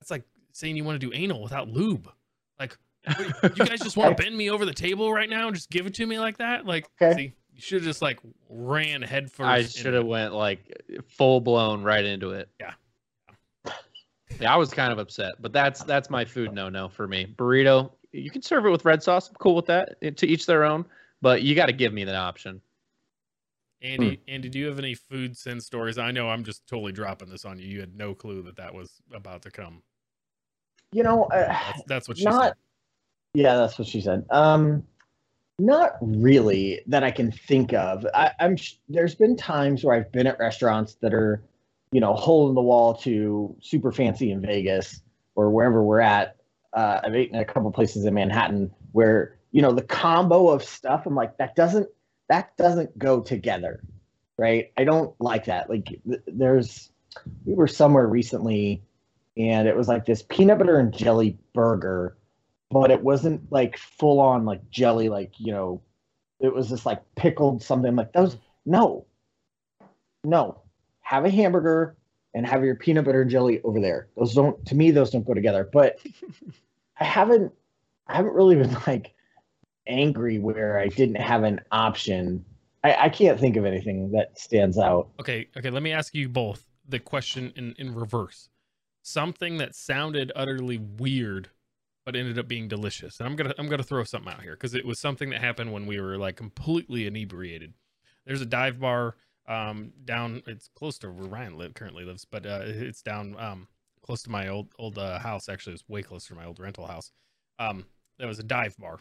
[0.00, 2.10] that's like saying you want to do anal without lube.
[2.58, 5.54] Like, what, you guys just want to bend me over the table right now and
[5.54, 6.66] just give it to me like that?
[6.66, 7.14] Like, Okay.
[7.16, 8.18] see, you should have just like
[8.48, 9.48] ran headfirst.
[9.48, 12.48] I should have went like full blown right into it.
[12.60, 12.72] Yeah.
[14.40, 17.34] Yeah, I was kind of upset, but that's that's my food no no for me.
[17.36, 19.28] Burrito, you can serve it with red sauce.
[19.28, 19.96] I'm cool with that.
[20.02, 20.84] Eh, to each their own,
[21.22, 22.60] but you got to give me that option.
[23.82, 24.22] Andy, Hmm.
[24.34, 25.98] Andy, do you have any food sin stories?
[25.98, 27.66] I know I'm just totally dropping this on you.
[27.66, 29.82] You had no clue that that was about to come.
[30.92, 32.54] You know, uh, That's, that's what she Not- said.
[33.34, 34.24] Yeah, that's what she said.
[34.30, 34.82] Um,
[35.58, 38.06] not really that I can think of.
[38.14, 41.42] I, I'm sh- there's been times where I've been at restaurants that are,
[41.92, 45.02] you know, hole in the wall to super fancy in Vegas
[45.34, 46.36] or wherever we're at.
[46.72, 50.64] Uh, I've eaten at a couple places in Manhattan where you know the combo of
[50.64, 51.04] stuff.
[51.06, 51.88] I'm like that doesn't
[52.28, 53.82] that doesn't go together,
[54.36, 54.72] right?
[54.76, 55.70] I don't like that.
[55.70, 56.90] Like th- there's
[57.44, 58.82] we were somewhere recently,
[59.36, 62.16] and it was like this peanut butter and jelly burger
[62.70, 65.80] but it wasn't like full on like jelly like you know
[66.40, 68.36] it was just like pickled something like those
[68.66, 69.06] no
[70.24, 70.60] no
[71.00, 71.96] have a hamburger
[72.34, 75.26] and have your peanut butter and jelly over there those don't to me those don't
[75.26, 75.98] go together but
[77.00, 77.52] i haven't
[78.06, 79.14] i haven't really been like
[79.88, 82.44] angry where i didn't have an option
[82.84, 85.70] i, I can't think of anything that stands out Okay, okay.
[85.70, 88.48] Let me ask you both the question in in reverse.
[89.02, 91.50] Something that sounded utterly weird,
[92.04, 93.18] but ended up being delicious.
[93.18, 95.72] And I'm gonna I'm gonna throw something out here because it was something that happened
[95.72, 97.74] when we were like completely inebriated.
[98.26, 100.42] There's a dive bar um down.
[100.46, 103.68] It's close to where Ryan live, currently lives, but uh, it's down um
[104.02, 105.48] close to my old old uh, house.
[105.48, 107.12] Actually, it's way closer to my old rental house.
[107.58, 107.86] Um,
[108.18, 109.00] there was a dive bar,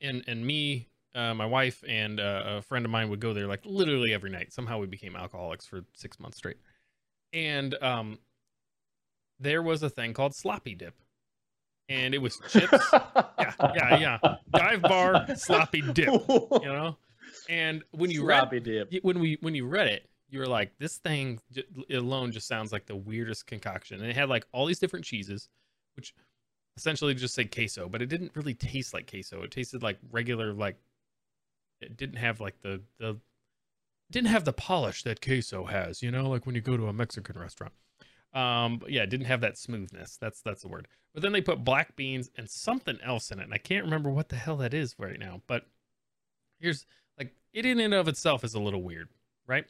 [0.00, 3.46] and and me uh, my wife and uh, a friend of mine would go there
[3.46, 4.52] like literally every night.
[4.52, 6.58] Somehow we became alcoholics for six months straight.
[7.32, 8.18] And um,
[9.38, 10.94] there was a thing called sloppy dip,
[11.88, 12.72] and it was chips.
[12.92, 14.34] yeah, yeah, yeah.
[14.50, 16.08] Dive bar sloppy dip.
[16.28, 16.96] You know,
[17.48, 18.92] and when you read Sloppy dip.
[19.02, 22.72] when we when you read it, you were like, this thing j- alone just sounds
[22.72, 24.00] like the weirdest concoction.
[24.00, 25.48] And it had like all these different cheeses,
[25.96, 26.14] which
[26.76, 29.42] essentially just say queso, but it didn't really taste like queso.
[29.42, 30.76] It tasted like regular like.
[31.80, 33.18] It didn't have like the the.
[34.10, 36.92] Didn't have the polish that queso has, you know, like when you go to a
[36.92, 37.72] Mexican restaurant.
[38.32, 40.16] Um, yeah, it didn't have that smoothness.
[40.16, 40.88] That's that's the word.
[41.12, 44.10] But then they put black beans and something else in it, and I can't remember
[44.10, 45.42] what the hell that is right now.
[45.46, 45.66] But
[46.60, 46.86] here's
[47.18, 49.08] like it in and of itself is a little weird,
[49.46, 49.66] right?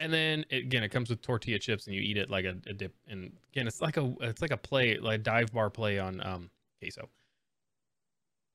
[0.00, 2.56] And then it, again, it comes with tortilla chips, and you eat it like a,
[2.66, 2.94] a dip.
[3.06, 6.26] And again, it's like a it's like a play, like a dive bar play on
[6.26, 7.08] um, queso.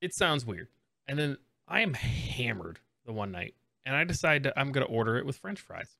[0.01, 0.67] It sounds weird,
[1.07, 3.55] and then I am hammered the one night,
[3.85, 5.97] and I decide that I'm gonna order it with French fries.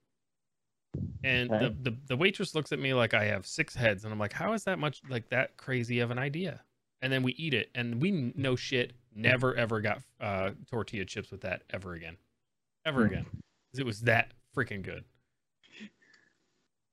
[1.24, 1.74] And Okay.
[1.84, 4.34] the, the the waitress looks at me like I have six heads, and I'm like,
[4.34, 6.62] how is that much like that crazy of an idea?
[7.02, 11.32] And then we eat it, and we no shit never ever got uh, tortilla chips
[11.32, 12.18] with that ever again,
[12.86, 13.32] ever again, again,
[13.72, 15.04] 'Cause it was that freaking good.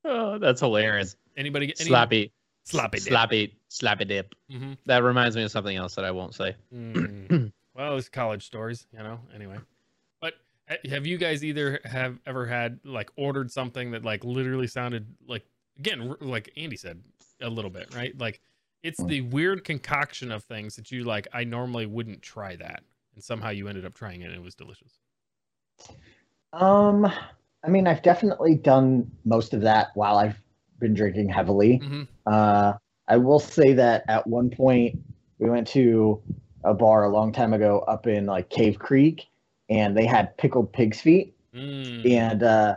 [0.05, 1.17] Oh, that's hilarious.
[1.37, 2.33] Anybody get any Sloppy.
[2.65, 3.09] sloppy dip?
[3.09, 3.59] Sloppy.
[3.69, 4.35] Sloppy dip.
[4.51, 4.77] Mhm.
[4.87, 6.57] That reminds me of something else that I won't say.
[6.75, 7.53] Mm.
[7.75, 9.21] well, it's college stories, you know.
[9.35, 9.59] Anyway,
[10.21, 10.35] but
[10.91, 15.45] have you guys either have ever had like ordered something that like literally sounded like
[15.79, 17.01] again like Andy said
[17.41, 18.17] a little bit right?
[18.19, 18.41] Like
[18.83, 21.29] it's the weird concoction of things that you like.
[21.33, 22.83] I normally wouldn't try that,
[23.15, 24.99] and somehow you ended up trying it and it was delicious.
[26.53, 27.11] Um,
[27.65, 30.41] I mean, I've definitely done most of that while I've
[30.81, 31.79] been drinking heavily.
[31.79, 32.09] Mhm.
[32.27, 32.75] Uh,
[33.09, 34.99] I will say that at one point
[35.39, 36.21] we went to
[36.65, 39.29] a bar a long time ago up in like Cave Creek,
[39.69, 41.35] and they had pickled pig's feet.
[41.55, 42.11] Mm.
[42.11, 42.77] And uh,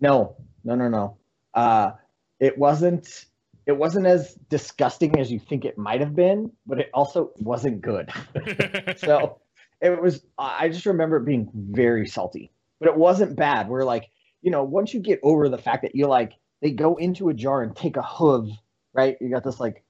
[0.00, 1.16] no, no, no, no.
[1.54, 1.92] Uh,
[2.40, 3.26] it wasn't.
[3.66, 7.80] It wasn't as disgusting as you think it might have been, but it also wasn't
[7.80, 8.10] good.
[8.96, 9.40] so
[9.80, 10.24] it was.
[10.38, 13.68] I just remember it being very salty, but it wasn't bad.
[13.68, 14.08] We're like,
[14.46, 17.34] you know, once you get over the fact that you're like, they go into a
[17.34, 18.48] jar and take a hoof,
[18.94, 19.16] right?
[19.20, 19.82] You got this like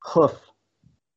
[0.00, 0.38] hoof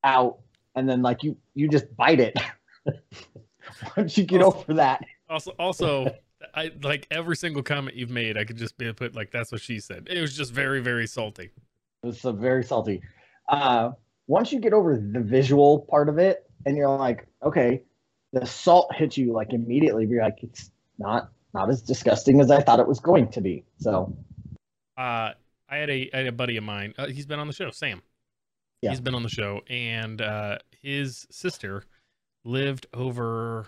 [0.02, 0.40] out,
[0.74, 2.36] and then like you you just bite it.
[3.96, 6.12] once you get over that, Also, also,
[6.54, 8.36] I like every single comment you've made.
[8.36, 10.08] I could just be put like that's what she said.
[10.10, 11.50] It was just very, very salty.
[12.02, 13.02] It's so very salty.
[13.48, 13.92] Uh,
[14.26, 17.82] once you get over the visual part of it, and you're like, okay,
[18.32, 20.06] the salt hits you like immediately.
[20.06, 23.64] You're like, it's not not as disgusting as I thought it was going to be.
[23.78, 24.16] So
[24.96, 25.32] Uh,
[25.68, 26.94] I had a I had a buddy of mine.
[26.98, 28.02] Uh, he's been on the show, Sam.
[28.82, 28.90] Yeah.
[28.90, 31.84] He's been on the show, and uh, his sister
[32.44, 33.66] lived over.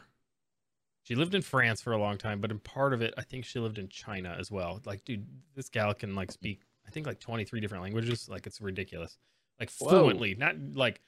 [1.04, 3.44] She lived in France for a long time, but in part of it, I think
[3.44, 4.80] she lived in China as well.
[4.86, 8.28] Like, dude, this gal can like speak, I think like twenty three different languages.
[8.28, 9.18] Like, it's ridiculous.
[9.60, 9.88] Like Whoa.
[9.88, 11.00] fluently, not like.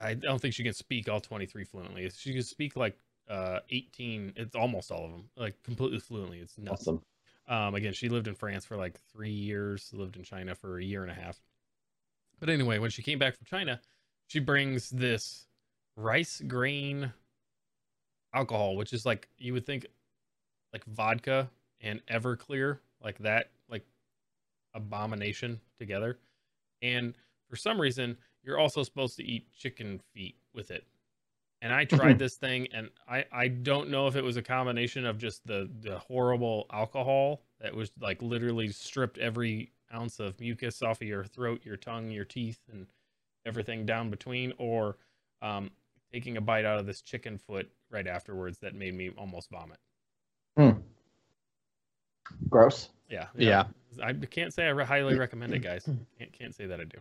[0.00, 2.10] I don't think she can speak all twenty three fluently.
[2.10, 2.98] She can speak like
[3.30, 7.02] uh 18 it's almost all of them like completely fluently it's nuts awesome.
[7.48, 10.84] um, again, she lived in France for like three years, lived in China for a
[10.84, 11.40] year and a half.
[12.40, 13.80] But anyway, when she came back from China,
[14.26, 15.46] she brings this
[15.96, 17.12] rice grain
[18.34, 19.86] alcohol, which is like you would think
[20.72, 23.84] like vodka and Everclear, like that, like
[24.74, 26.18] abomination together.
[26.80, 27.14] And
[27.48, 30.86] for some reason, you're also supposed to eat chicken feet with it.
[31.62, 35.06] And I tried this thing, and I I don't know if it was a combination
[35.06, 40.82] of just the the horrible alcohol that was like literally stripped every ounce of mucus
[40.82, 42.88] off of your throat, your tongue, your teeth, and
[43.46, 44.96] everything down between, or
[45.40, 45.70] um,
[46.12, 49.78] taking a bite out of this chicken foot right afterwards that made me almost vomit.
[52.48, 52.88] Gross.
[53.08, 53.64] Yeah, Yeah.
[54.02, 55.84] I can't say I highly recommend it, guys.
[56.18, 56.98] Can't, can't say that I do.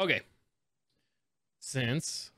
[0.00, 0.22] Okay.
[1.66, 2.30] Since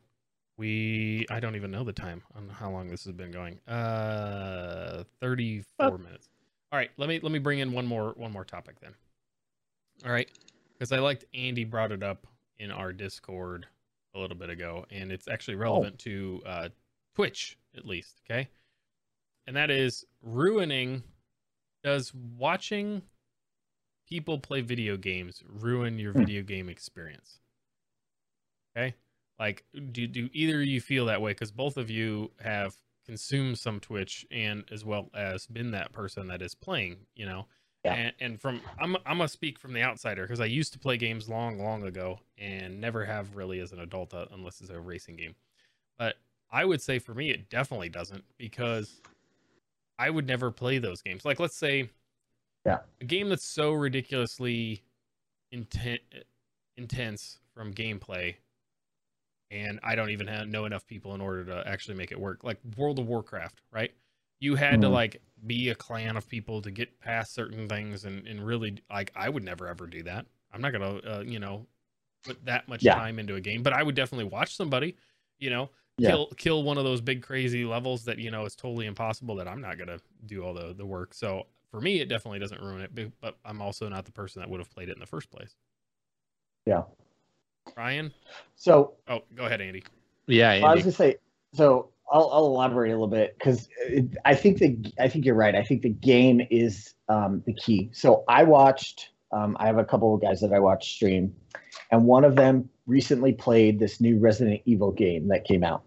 [0.56, 3.58] we, I don't even know the time on how long this has been going.
[3.66, 6.28] Uh, thirty-four minutes.
[6.70, 8.94] All right, let me let me bring in one more one more topic then.
[10.04, 10.30] All right,
[10.72, 12.28] because I liked Andy brought it up
[12.60, 13.66] in our Discord
[14.14, 16.68] a little bit ago, and it's actually relevant to uh,
[17.16, 18.22] Twitch at least.
[18.30, 18.48] Okay,
[19.48, 21.02] and that is ruining.
[21.82, 23.02] Does watching
[24.08, 26.20] people play video games ruin your Hmm.
[26.20, 27.40] video game experience?
[28.76, 28.94] Okay,
[29.38, 31.33] like do do either of you feel that way?
[31.33, 36.29] Because both of you have consumed some Twitch and as well as been that person
[36.29, 36.96] that is playing.
[37.14, 37.46] You know,
[37.85, 37.94] Yeah.
[37.94, 40.96] and, and from I'm I'm gonna speak from the outsider because I used to play
[40.96, 44.81] games long long ago and never have really as an adult uh, unless it's a
[44.81, 45.35] racing game.
[45.99, 46.16] But
[46.51, 49.01] I would say for me it definitely doesn't because
[49.99, 51.25] I would never play those games.
[51.25, 51.90] Like let's say
[52.64, 52.79] Yeah.
[53.01, 54.83] a game that's so ridiculously
[55.55, 56.01] inten-
[56.77, 58.35] intense from gameplay
[59.50, 62.44] and I don't even have, know enough people in order to actually make it work.
[62.44, 63.92] Like World of Warcraft, right?
[64.40, 64.92] You had to Mhm.
[64.92, 69.12] like be a clan of people to get past certain things, and and really like
[69.16, 70.26] I would never ever do that.
[70.52, 71.66] I'm not gonna uh, you know
[72.24, 72.94] put that much Yeah.
[72.94, 74.96] time into a game, but I would definitely watch somebody,
[75.38, 76.09] you know, Yeah.
[76.09, 79.37] kill kill one of those big crazy levels that you know is totally impossible.
[79.37, 81.14] That I'm not gonna do all the the work.
[81.14, 83.12] So for me, it definitely doesn't ruin it.
[83.20, 85.56] But I'm also not the person that would have played it in the first place.
[86.66, 86.82] Yeah.
[87.76, 88.12] Ryan,
[88.57, 89.85] So oh, go ahead, Andy.
[90.26, 90.81] Yeah, I was Andy.
[90.83, 91.16] gonna say.
[91.52, 93.68] So I'll, I'll elaborate a little bit because
[94.24, 95.55] I think the I think you're right.
[95.55, 97.90] I think the game is um, the key.
[97.92, 99.11] So I watched.
[99.33, 101.35] Um, I have a couple of guys that I watch stream,
[101.90, 105.83] and one of them recently played this new Resident Evil game that came out.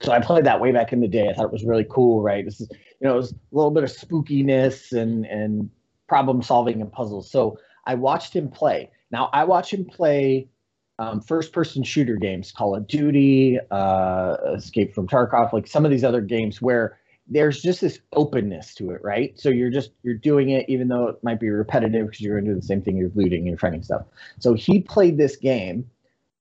[0.00, 1.28] So I played that way back in the day.
[1.30, 2.44] I thought it was really cool, right?
[2.44, 5.70] This is you know, it was a little bit of spookiness and and
[6.06, 7.30] problem solving and puzzles.
[7.30, 8.90] So I watched him play.
[9.10, 10.48] Now I watch him play
[10.98, 15.90] um, first person shooter games, Call of Duty, uh, Escape from Tarkov, like some of
[15.90, 19.38] these other games where there's just this openness to it, right?
[19.38, 22.44] So you're just you're doing it even though it might be repetitive because you're going
[22.44, 22.96] to do the same thing.
[22.96, 24.02] You're looting, you're finding stuff.
[24.38, 25.88] So he played this game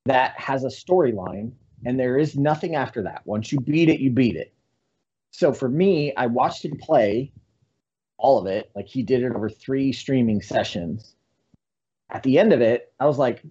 [0.06, 1.54] that has a storyline,
[1.86, 3.22] and there is nothing after that.
[3.26, 4.54] Once you beat it, you beat it.
[5.32, 7.32] So for me, I watched him play
[8.18, 8.70] all of it.
[8.76, 11.16] Like he did it over three streaming sessions.
[12.12, 13.42] At the end of it, I was like,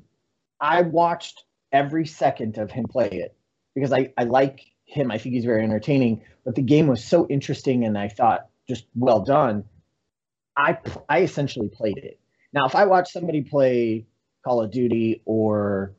[0.62, 3.36] I watched every second of him play it
[3.74, 5.10] because I, I like him.
[5.10, 6.22] I think he's very entertaining.
[6.44, 9.64] But the game was so interesting and I thought just well done
[10.56, 12.18] I I essentially played it.
[12.52, 14.06] Now, if I watch somebody play
[14.44, 15.94] Call of Duty or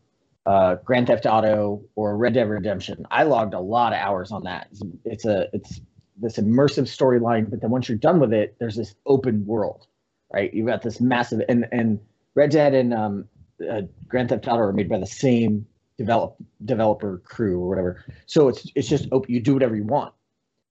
[0.46, 4.44] uh, Grand Theft Auto or Red Dead Redemption, I logged a lot of hours on
[4.44, 4.68] that.
[4.72, 5.82] It's, it's a it's
[6.18, 9.88] this immersive storyline, but then once you're done with it, there's this open world,
[10.32, 10.54] right?
[10.54, 12.00] You've got this massive and and
[12.36, 13.26] Red Dead and um,
[13.70, 15.66] uh, Grand Theft Auto are made by the same
[15.98, 16.36] develop
[16.66, 18.04] developer crew or whatever.
[18.26, 19.34] So it's it's just open.
[19.34, 20.14] You do whatever you want.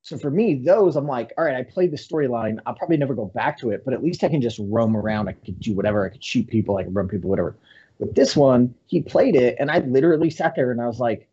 [0.03, 2.59] So for me, those I'm like, all right, I played the storyline.
[2.66, 5.28] I'll probably never go back to it, but at least I can just roam around.
[5.28, 6.05] I could do whatever.
[6.05, 6.76] I could shoot people.
[6.76, 7.57] I could run people, whatever.
[7.99, 11.28] With this one, he played it, and I literally sat there and I was like,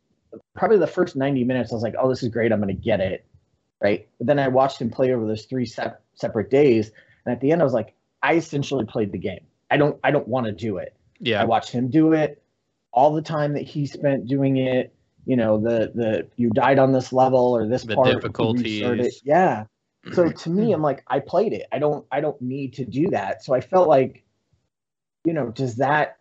[0.55, 2.51] probably the first 90 minutes, I was like, oh, this is great.
[2.51, 3.26] I'm going to get it,
[3.82, 4.07] right?
[4.20, 6.91] But then I watched him play over those three sep- separate days,
[7.26, 9.39] and at the end, I was like, I essentially played the game.
[9.72, 10.95] I don't, I don't want to do it.
[11.20, 11.42] Yeah.
[11.42, 12.42] I watched him do it.
[12.92, 14.94] All the time that he spent doing it,
[15.26, 18.08] you know, the the you died on this level or this The part.
[18.08, 19.22] difficulties.
[19.24, 19.66] Yeah.
[20.14, 21.68] So to me, I'm like, I played it.
[21.72, 23.44] I don't I don't need to do that.
[23.44, 24.24] So I felt like,
[25.26, 26.18] you know, does that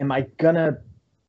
[0.00, 0.78] am I gonna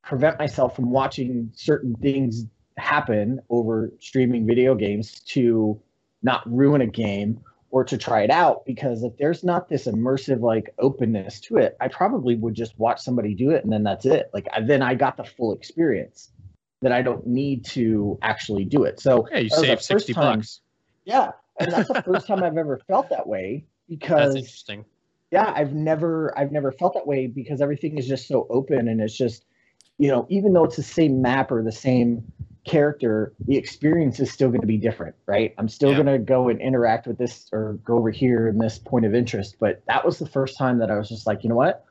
[0.04, 2.46] prevent myself from watching certain things
[2.78, 5.80] happen over streaming video games to
[6.24, 7.40] not ruin a game
[7.74, 11.76] or to try it out because if there's not this immersive like openness to it
[11.82, 14.84] i probably would just watch somebody do it and then that's it like I, then
[14.84, 16.30] i got the full experience
[16.84, 20.62] that i don't need to actually do it so Yeah, you save 60 time- bucks.
[21.04, 24.86] yeah and that's the first time i've ever felt that way because That's interesting.
[25.32, 29.02] yeah i've never i've never felt that way because everything is just so open and
[29.02, 29.46] it's just
[29.98, 32.32] you know even though it's the same map or the same
[32.66, 36.04] character the experience is still going to be different right i'm still Yeah.
[36.04, 39.14] going to go and interact with this or go over here in this point of
[39.14, 41.84] interest but that was the first time that i was just like you know what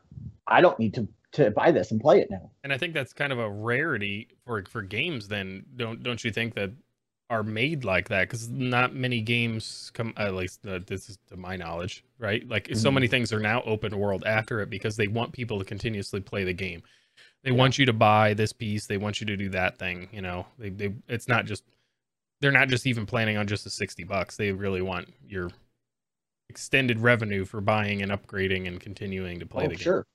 [0.46, 3.12] i don't need to to buy this and play it now And I think that's
[3.12, 5.28] kind of a rarity for for games.
[5.28, 6.70] Then don't don't you think that
[7.30, 8.28] are made like that?
[8.28, 10.12] Because not many games come.
[10.16, 12.46] At least uh, this is to my knowledge, right?
[12.46, 12.94] Like so Mhm.
[12.94, 16.44] many things are now open world after it because they want people to continuously play
[16.44, 16.82] the game.
[17.44, 17.56] They Yeah.
[17.56, 18.86] want you to buy this piece.
[18.86, 20.08] They want you to do that thing.
[20.12, 21.64] You know, they they it's not just
[22.40, 24.36] they're not just even planning on just the sixty bucks.
[24.36, 25.50] They really want your
[26.48, 29.82] extended revenue for buying and upgrading and continuing to play oh the game.
[29.82, 30.06] sure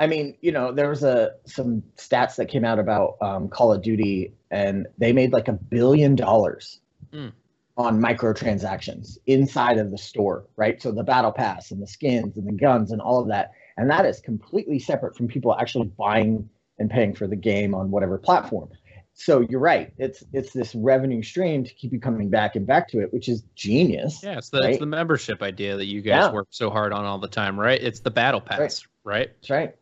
[0.00, 3.72] i mean you know there was a some stats that came out about um, call
[3.72, 6.80] of duty and they made like a billion dollars
[7.12, 7.28] Hmm.
[7.76, 12.46] on microtransactions inside of the store right so the battle pass and the skins and
[12.48, 16.48] the guns and all of that and that is completely separate from people actually buying
[16.78, 18.68] and paying for the game on whatever platform
[19.14, 22.88] so you're right it's it's this revenue stream to keep you coming back and back
[22.88, 24.80] to it which is genius Yeah, so that's Right?
[24.80, 26.32] the membership idea that you guys Yeah.
[26.32, 27.80] work so hard on all the time, right?
[27.82, 29.28] It's the battle pass, right?
[29.34, 29.74] that's right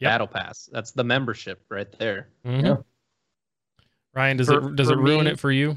[0.00, 0.08] Yep.
[0.12, 0.68] Battle pass.
[0.72, 2.28] That's the membership right there.
[2.46, 2.62] Mhm.
[2.64, 2.76] Yeah.
[4.14, 5.76] Ryan, does For- it does it ruin me- it for you?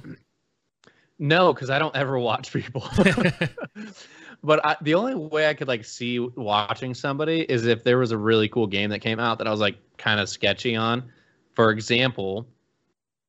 [1.17, 2.84] No, because I don't ever watch people.
[4.44, 8.12] but I, the only way I could like see watching somebody is if there was
[8.12, 11.12] a really cool game that came out that I was like kind of sketchy on.
[11.54, 12.48] For example,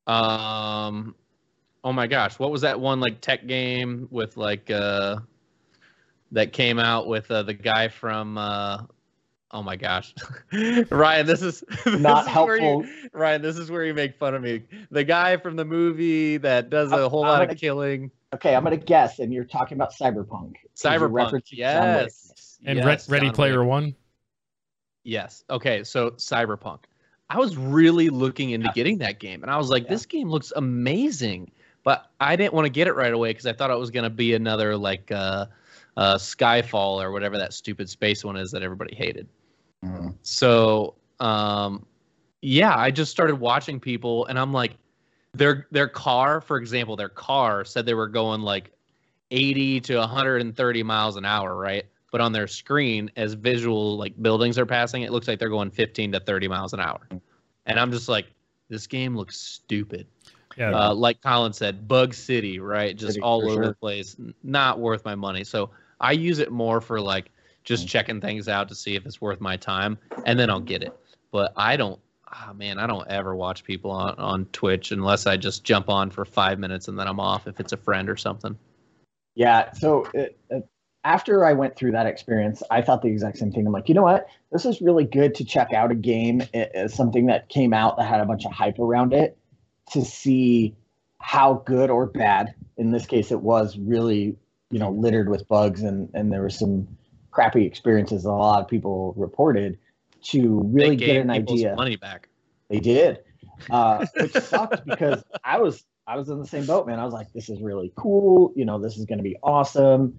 [0.07, 1.15] um,
[1.85, 5.17] oh my gosh, what was that one like tech game with like uh
[6.33, 8.83] that came out with uh, the guy from uh
[9.51, 10.15] oh my gosh
[10.91, 14.17] ryan this is this not is where you- helpful Ryan, this is where you make
[14.19, 14.63] fun of me.
[14.91, 18.11] The guy from the movie that does a whole I'm lot of killing.
[18.35, 20.55] Okay i'm gonna guess and you're talking about Cyberpunk.
[20.77, 21.11] Cyberpunk.
[21.31, 22.05] referencing John Wick.
[22.05, 22.59] Yes.
[22.65, 23.69] And Re- Ready John Player Wick.
[23.69, 23.95] One.
[25.05, 25.45] Yes.
[25.51, 25.83] Okay.
[25.85, 26.81] So Cyberpunk.
[27.29, 29.91] I was really looking into getting that game, and I was like, Yeah.
[29.91, 31.51] this game looks amazing.
[31.83, 34.05] But I didn't want to get it right away because I thought it was going
[34.05, 35.47] to be another like uh,
[35.97, 39.27] uh, Skyfall or whatever that stupid space one is that everybody hated.
[39.85, 40.15] Mhm.
[40.23, 41.85] So, um,
[42.43, 44.77] yeah, I just started watching people, and I'm like,
[45.35, 48.73] their their car, for example, their car said they were going like
[49.31, 51.87] 80 to 130 miles an hour, right?
[52.11, 55.71] But on their screen, as visual like buildings are passing, it looks like they're going
[55.71, 57.09] 15 to 30 miles an hour,
[57.67, 58.27] and I'm just like,
[58.69, 60.07] this game looks stupid.
[60.59, 60.73] Yeah.
[60.73, 62.95] Uh, like Colin said, Bug City, right?
[62.95, 63.67] Just City, all over sure.
[63.69, 64.17] the place.
[64.43, 65.45] Not worth my money.
[65.45, 67.31] So I use it more for like
[67.65, 67.89] just Mm.
[67.89, 70.93] checking things out to see if it's worth my time, and then I'll get it.
[71.31, 71.99] But I don't.
[72.33, 76.11] Ah, man, I don't ever watch people on, on Twitch unless I just jump on
[76.11, 78.57] for five minutes and then I'm off if it's a friend or something.
[79.35, 79.73] Yeah.
[79.73, 80.67] So it, it,
[81.05, 83.67] after I went through that experience, I thought the exact same thing.
[83.67, 84.27] I'm like, you know what?
[84.51, 88.05] This is really good to check out a game, uh, something that came out that
[88.07, 89.37] had a bunch of hype around it,
[89.93, 90.77] to see
[91.19, 92.55] how good or bad.
[92.77, 94.37] In this case, it was really,
[94.71, 96.89] you know, littered with bugs, and and there were some
[97.31, 99.79] crappy experiences that a lot of people reported.
[100.25, 102.29] To really get an idea, money back.
[102.69, 103.21] they did,
[103.71, 106.99] uh, which sucked because I was I was in the same boat, man.
[106.99, 108.53] I was like, this is really cool.
[108.57, 110.19] You know, this is going to be awesome.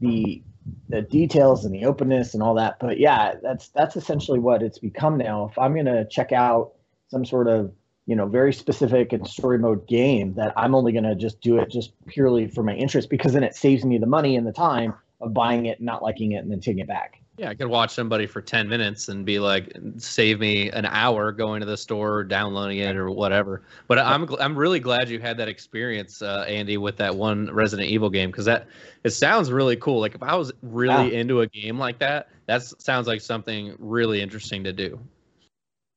[0.00, 0.42] The
[0.88, 2.78] the details and the openness and all that.
[2.80, 5.48] But yeah, that's that's essentially what it's become now.
[5.50, 6.72] If I'm gonna check out
[7.08, 7.72] some sort of
[8.06, 11.70] you know very specific and story mode game, that I'm only gonna just do it
[11.70, 14.94] just purely for my interest because then it saves me the money and the time
[15.20, 17.20] of buying it, not liking it, and then taking it back.
[17.36, 21.32] Yeah, I could watch somebody for 10 minutes and be like, save me an hour
[21.32, 23.62] going to the store, downloading it, or whatever.
[23.88, 27.88] But I'm I'm really glad you had that experience, uh, Andy, with that one Resident
[27.88, 28.68] Evil game because that
[29.02, 29.98] it sounds really cool.
[29.98, 31.20] Like if I was really yeah.
[31.20, 35.00] into a game like that, that sounds like something really interesting to do.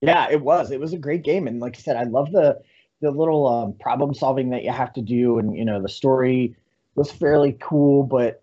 [0.01, 0.71] Yeah, it was.
[0.71, 2.59] It was a great game, and like I said, I love the
[2.99, 6.55] the little um, problem solving that you have to do, and you know the story
[6.95, 8.41] was fairly cool, but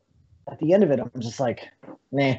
[0.48, 1.68] at the end of it, I'm just like,
[2.12, 2.34] nah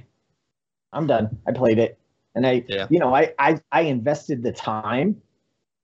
[0.95, 1.37] I'm done.
[1.47, 1.99] I played it,
[2.33, 2.87] and I, yeah.
[2.89, 5.21] you know, I, I, I invested the time,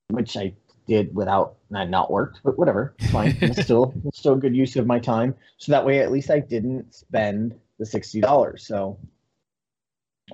[0.08, 0.54] which I
[0.86, 3.36] did without not not worked, but whatever, it's fine.
[3.40, 5.34] it's still it's still a good use of my time.
[5.58, 8.66] So that way, at least I didn't spend the sixty dollars.
[8.66, 8.98] So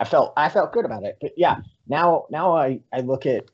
[0.01, 1.19] I felt I felt good about it.
[1.21, 1.57] But yeah,
[1.89, 3.45] now now I I look at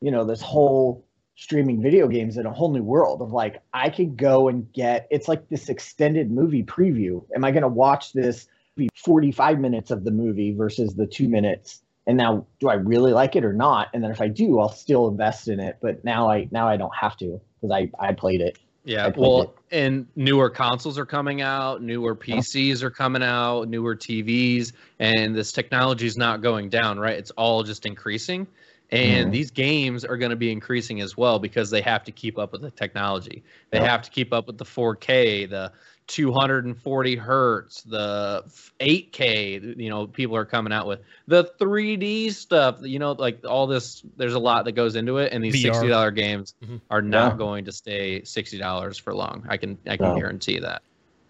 [0.00, 1.06] you know this whole
[1.36, 5.06] streaming video games in a whole new world of like I could go and get
[5.10, 7.24] it's like this extended movie preview.
[7.34, 8.46] Am I going to watch this?
[8.76, 11.82] Be 45 minutes of the movie versus the two minutes.
[12.06, 13.88] And now do i really like it or not?
[13.92, 15.78] And then if i do i'll still invest in it.
[15.80, 18.58] But now i now i don't have to because i i played it.
[18.84, 19.50] Yeah played well it.
[19.70, 25.52] and newer consoles are coming out newer pcs are coming out newer tvs and this
[25.52, 27.18] technology is not going down right?
[27.18, 28.46] It's all just increasing.
[28.92, 29.30] And mm-hmm.
[29.30, 32.50] these games are going to be increasing as well because they have to keep up
[32.52, 33.44] with the technology.
[33.70, 33.88] They yep.
[33.88, 35.72] have to keep up with the 4k the
[36.10, 38.42] 240 hertz, the
[38.80, 43.68] 8K, you know, people are coming out with the 3D stuff, you know, like all
[43.68, 44.02] this.
[44.16, 45.72] There's a lot that goes into it, and these VR.
[45.72, 46.78] $60 games mm-hmm.
[46.90, 47.38] are not yeah.
[47.38, 49.46] going to stay $60 for long.
[49.48, 50.16] I can I can no.
[50.16, 50.82] guarantee that.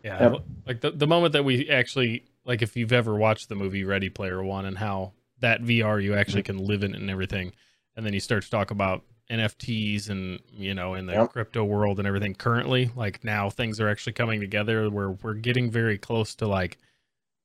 [0.03, 0.45] Yeah, yep.
[0.67, 4.09] like the the moment that we actually like, if you've ever watched the movie Ready
[4.09, 6.59] Player One and how that VR you actually mm-hmm.
[6.59, 7.53] can live in and everything,
[7.97, 11.33] and then you start to talk about NFTs and you know in the yep.
[11.33, 15.71] crypto world and everything currently like now things are actually coming together where we're getting
[15.71, 16.79] very close to like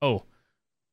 [0.01, 0.23] oh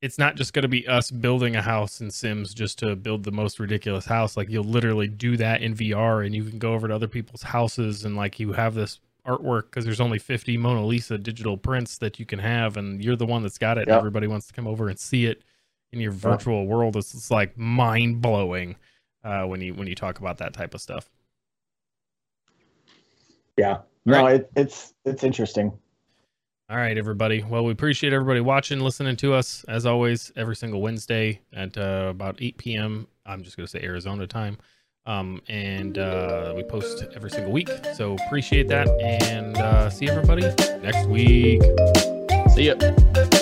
[0.01, 3.23] it's not just going to be us building a house in Sims just to build
[3.23, 6.73] the most ridiculous house like you'll literally do that in VR and you can go
[6.73, 10.57] over to other people's houses and like you have this artwork because there's only 50
[10.57, 13.87] Mona Lisa digital prints that you can have and you're the one that's got it
[13.87, 13.97] yep.
[13.97, 15.41] everybody wants to come over and see it
[15.91, 16.67] in your virtual yep.
[16.67, 18.75] world it's, it's like mind blowing
[19.23, 21.09] uh, when you when you talk about that type of stuff.
[23.57, 24.35] Yeah, no, right.
[24.35, 25.71] it, it's it's interesting.
[26.69, 27.43] All right, everybody.
[27.43, 32.07] Well, we appreciate everybody watching, listening to us as always every single Wednesday at uh,
[32.09, 33.07] about 8 p.m.
[33.25, 34.57] I'm just going to say Arizona time.
[35.05, 37.69] Um, and uh, we post every single week.
[37.93, 38.87] So appreciate that.
[39.01, 40.43] And uh, see everybody
[40.81, 41.61] next week.
[42.55, 43.41] See ya.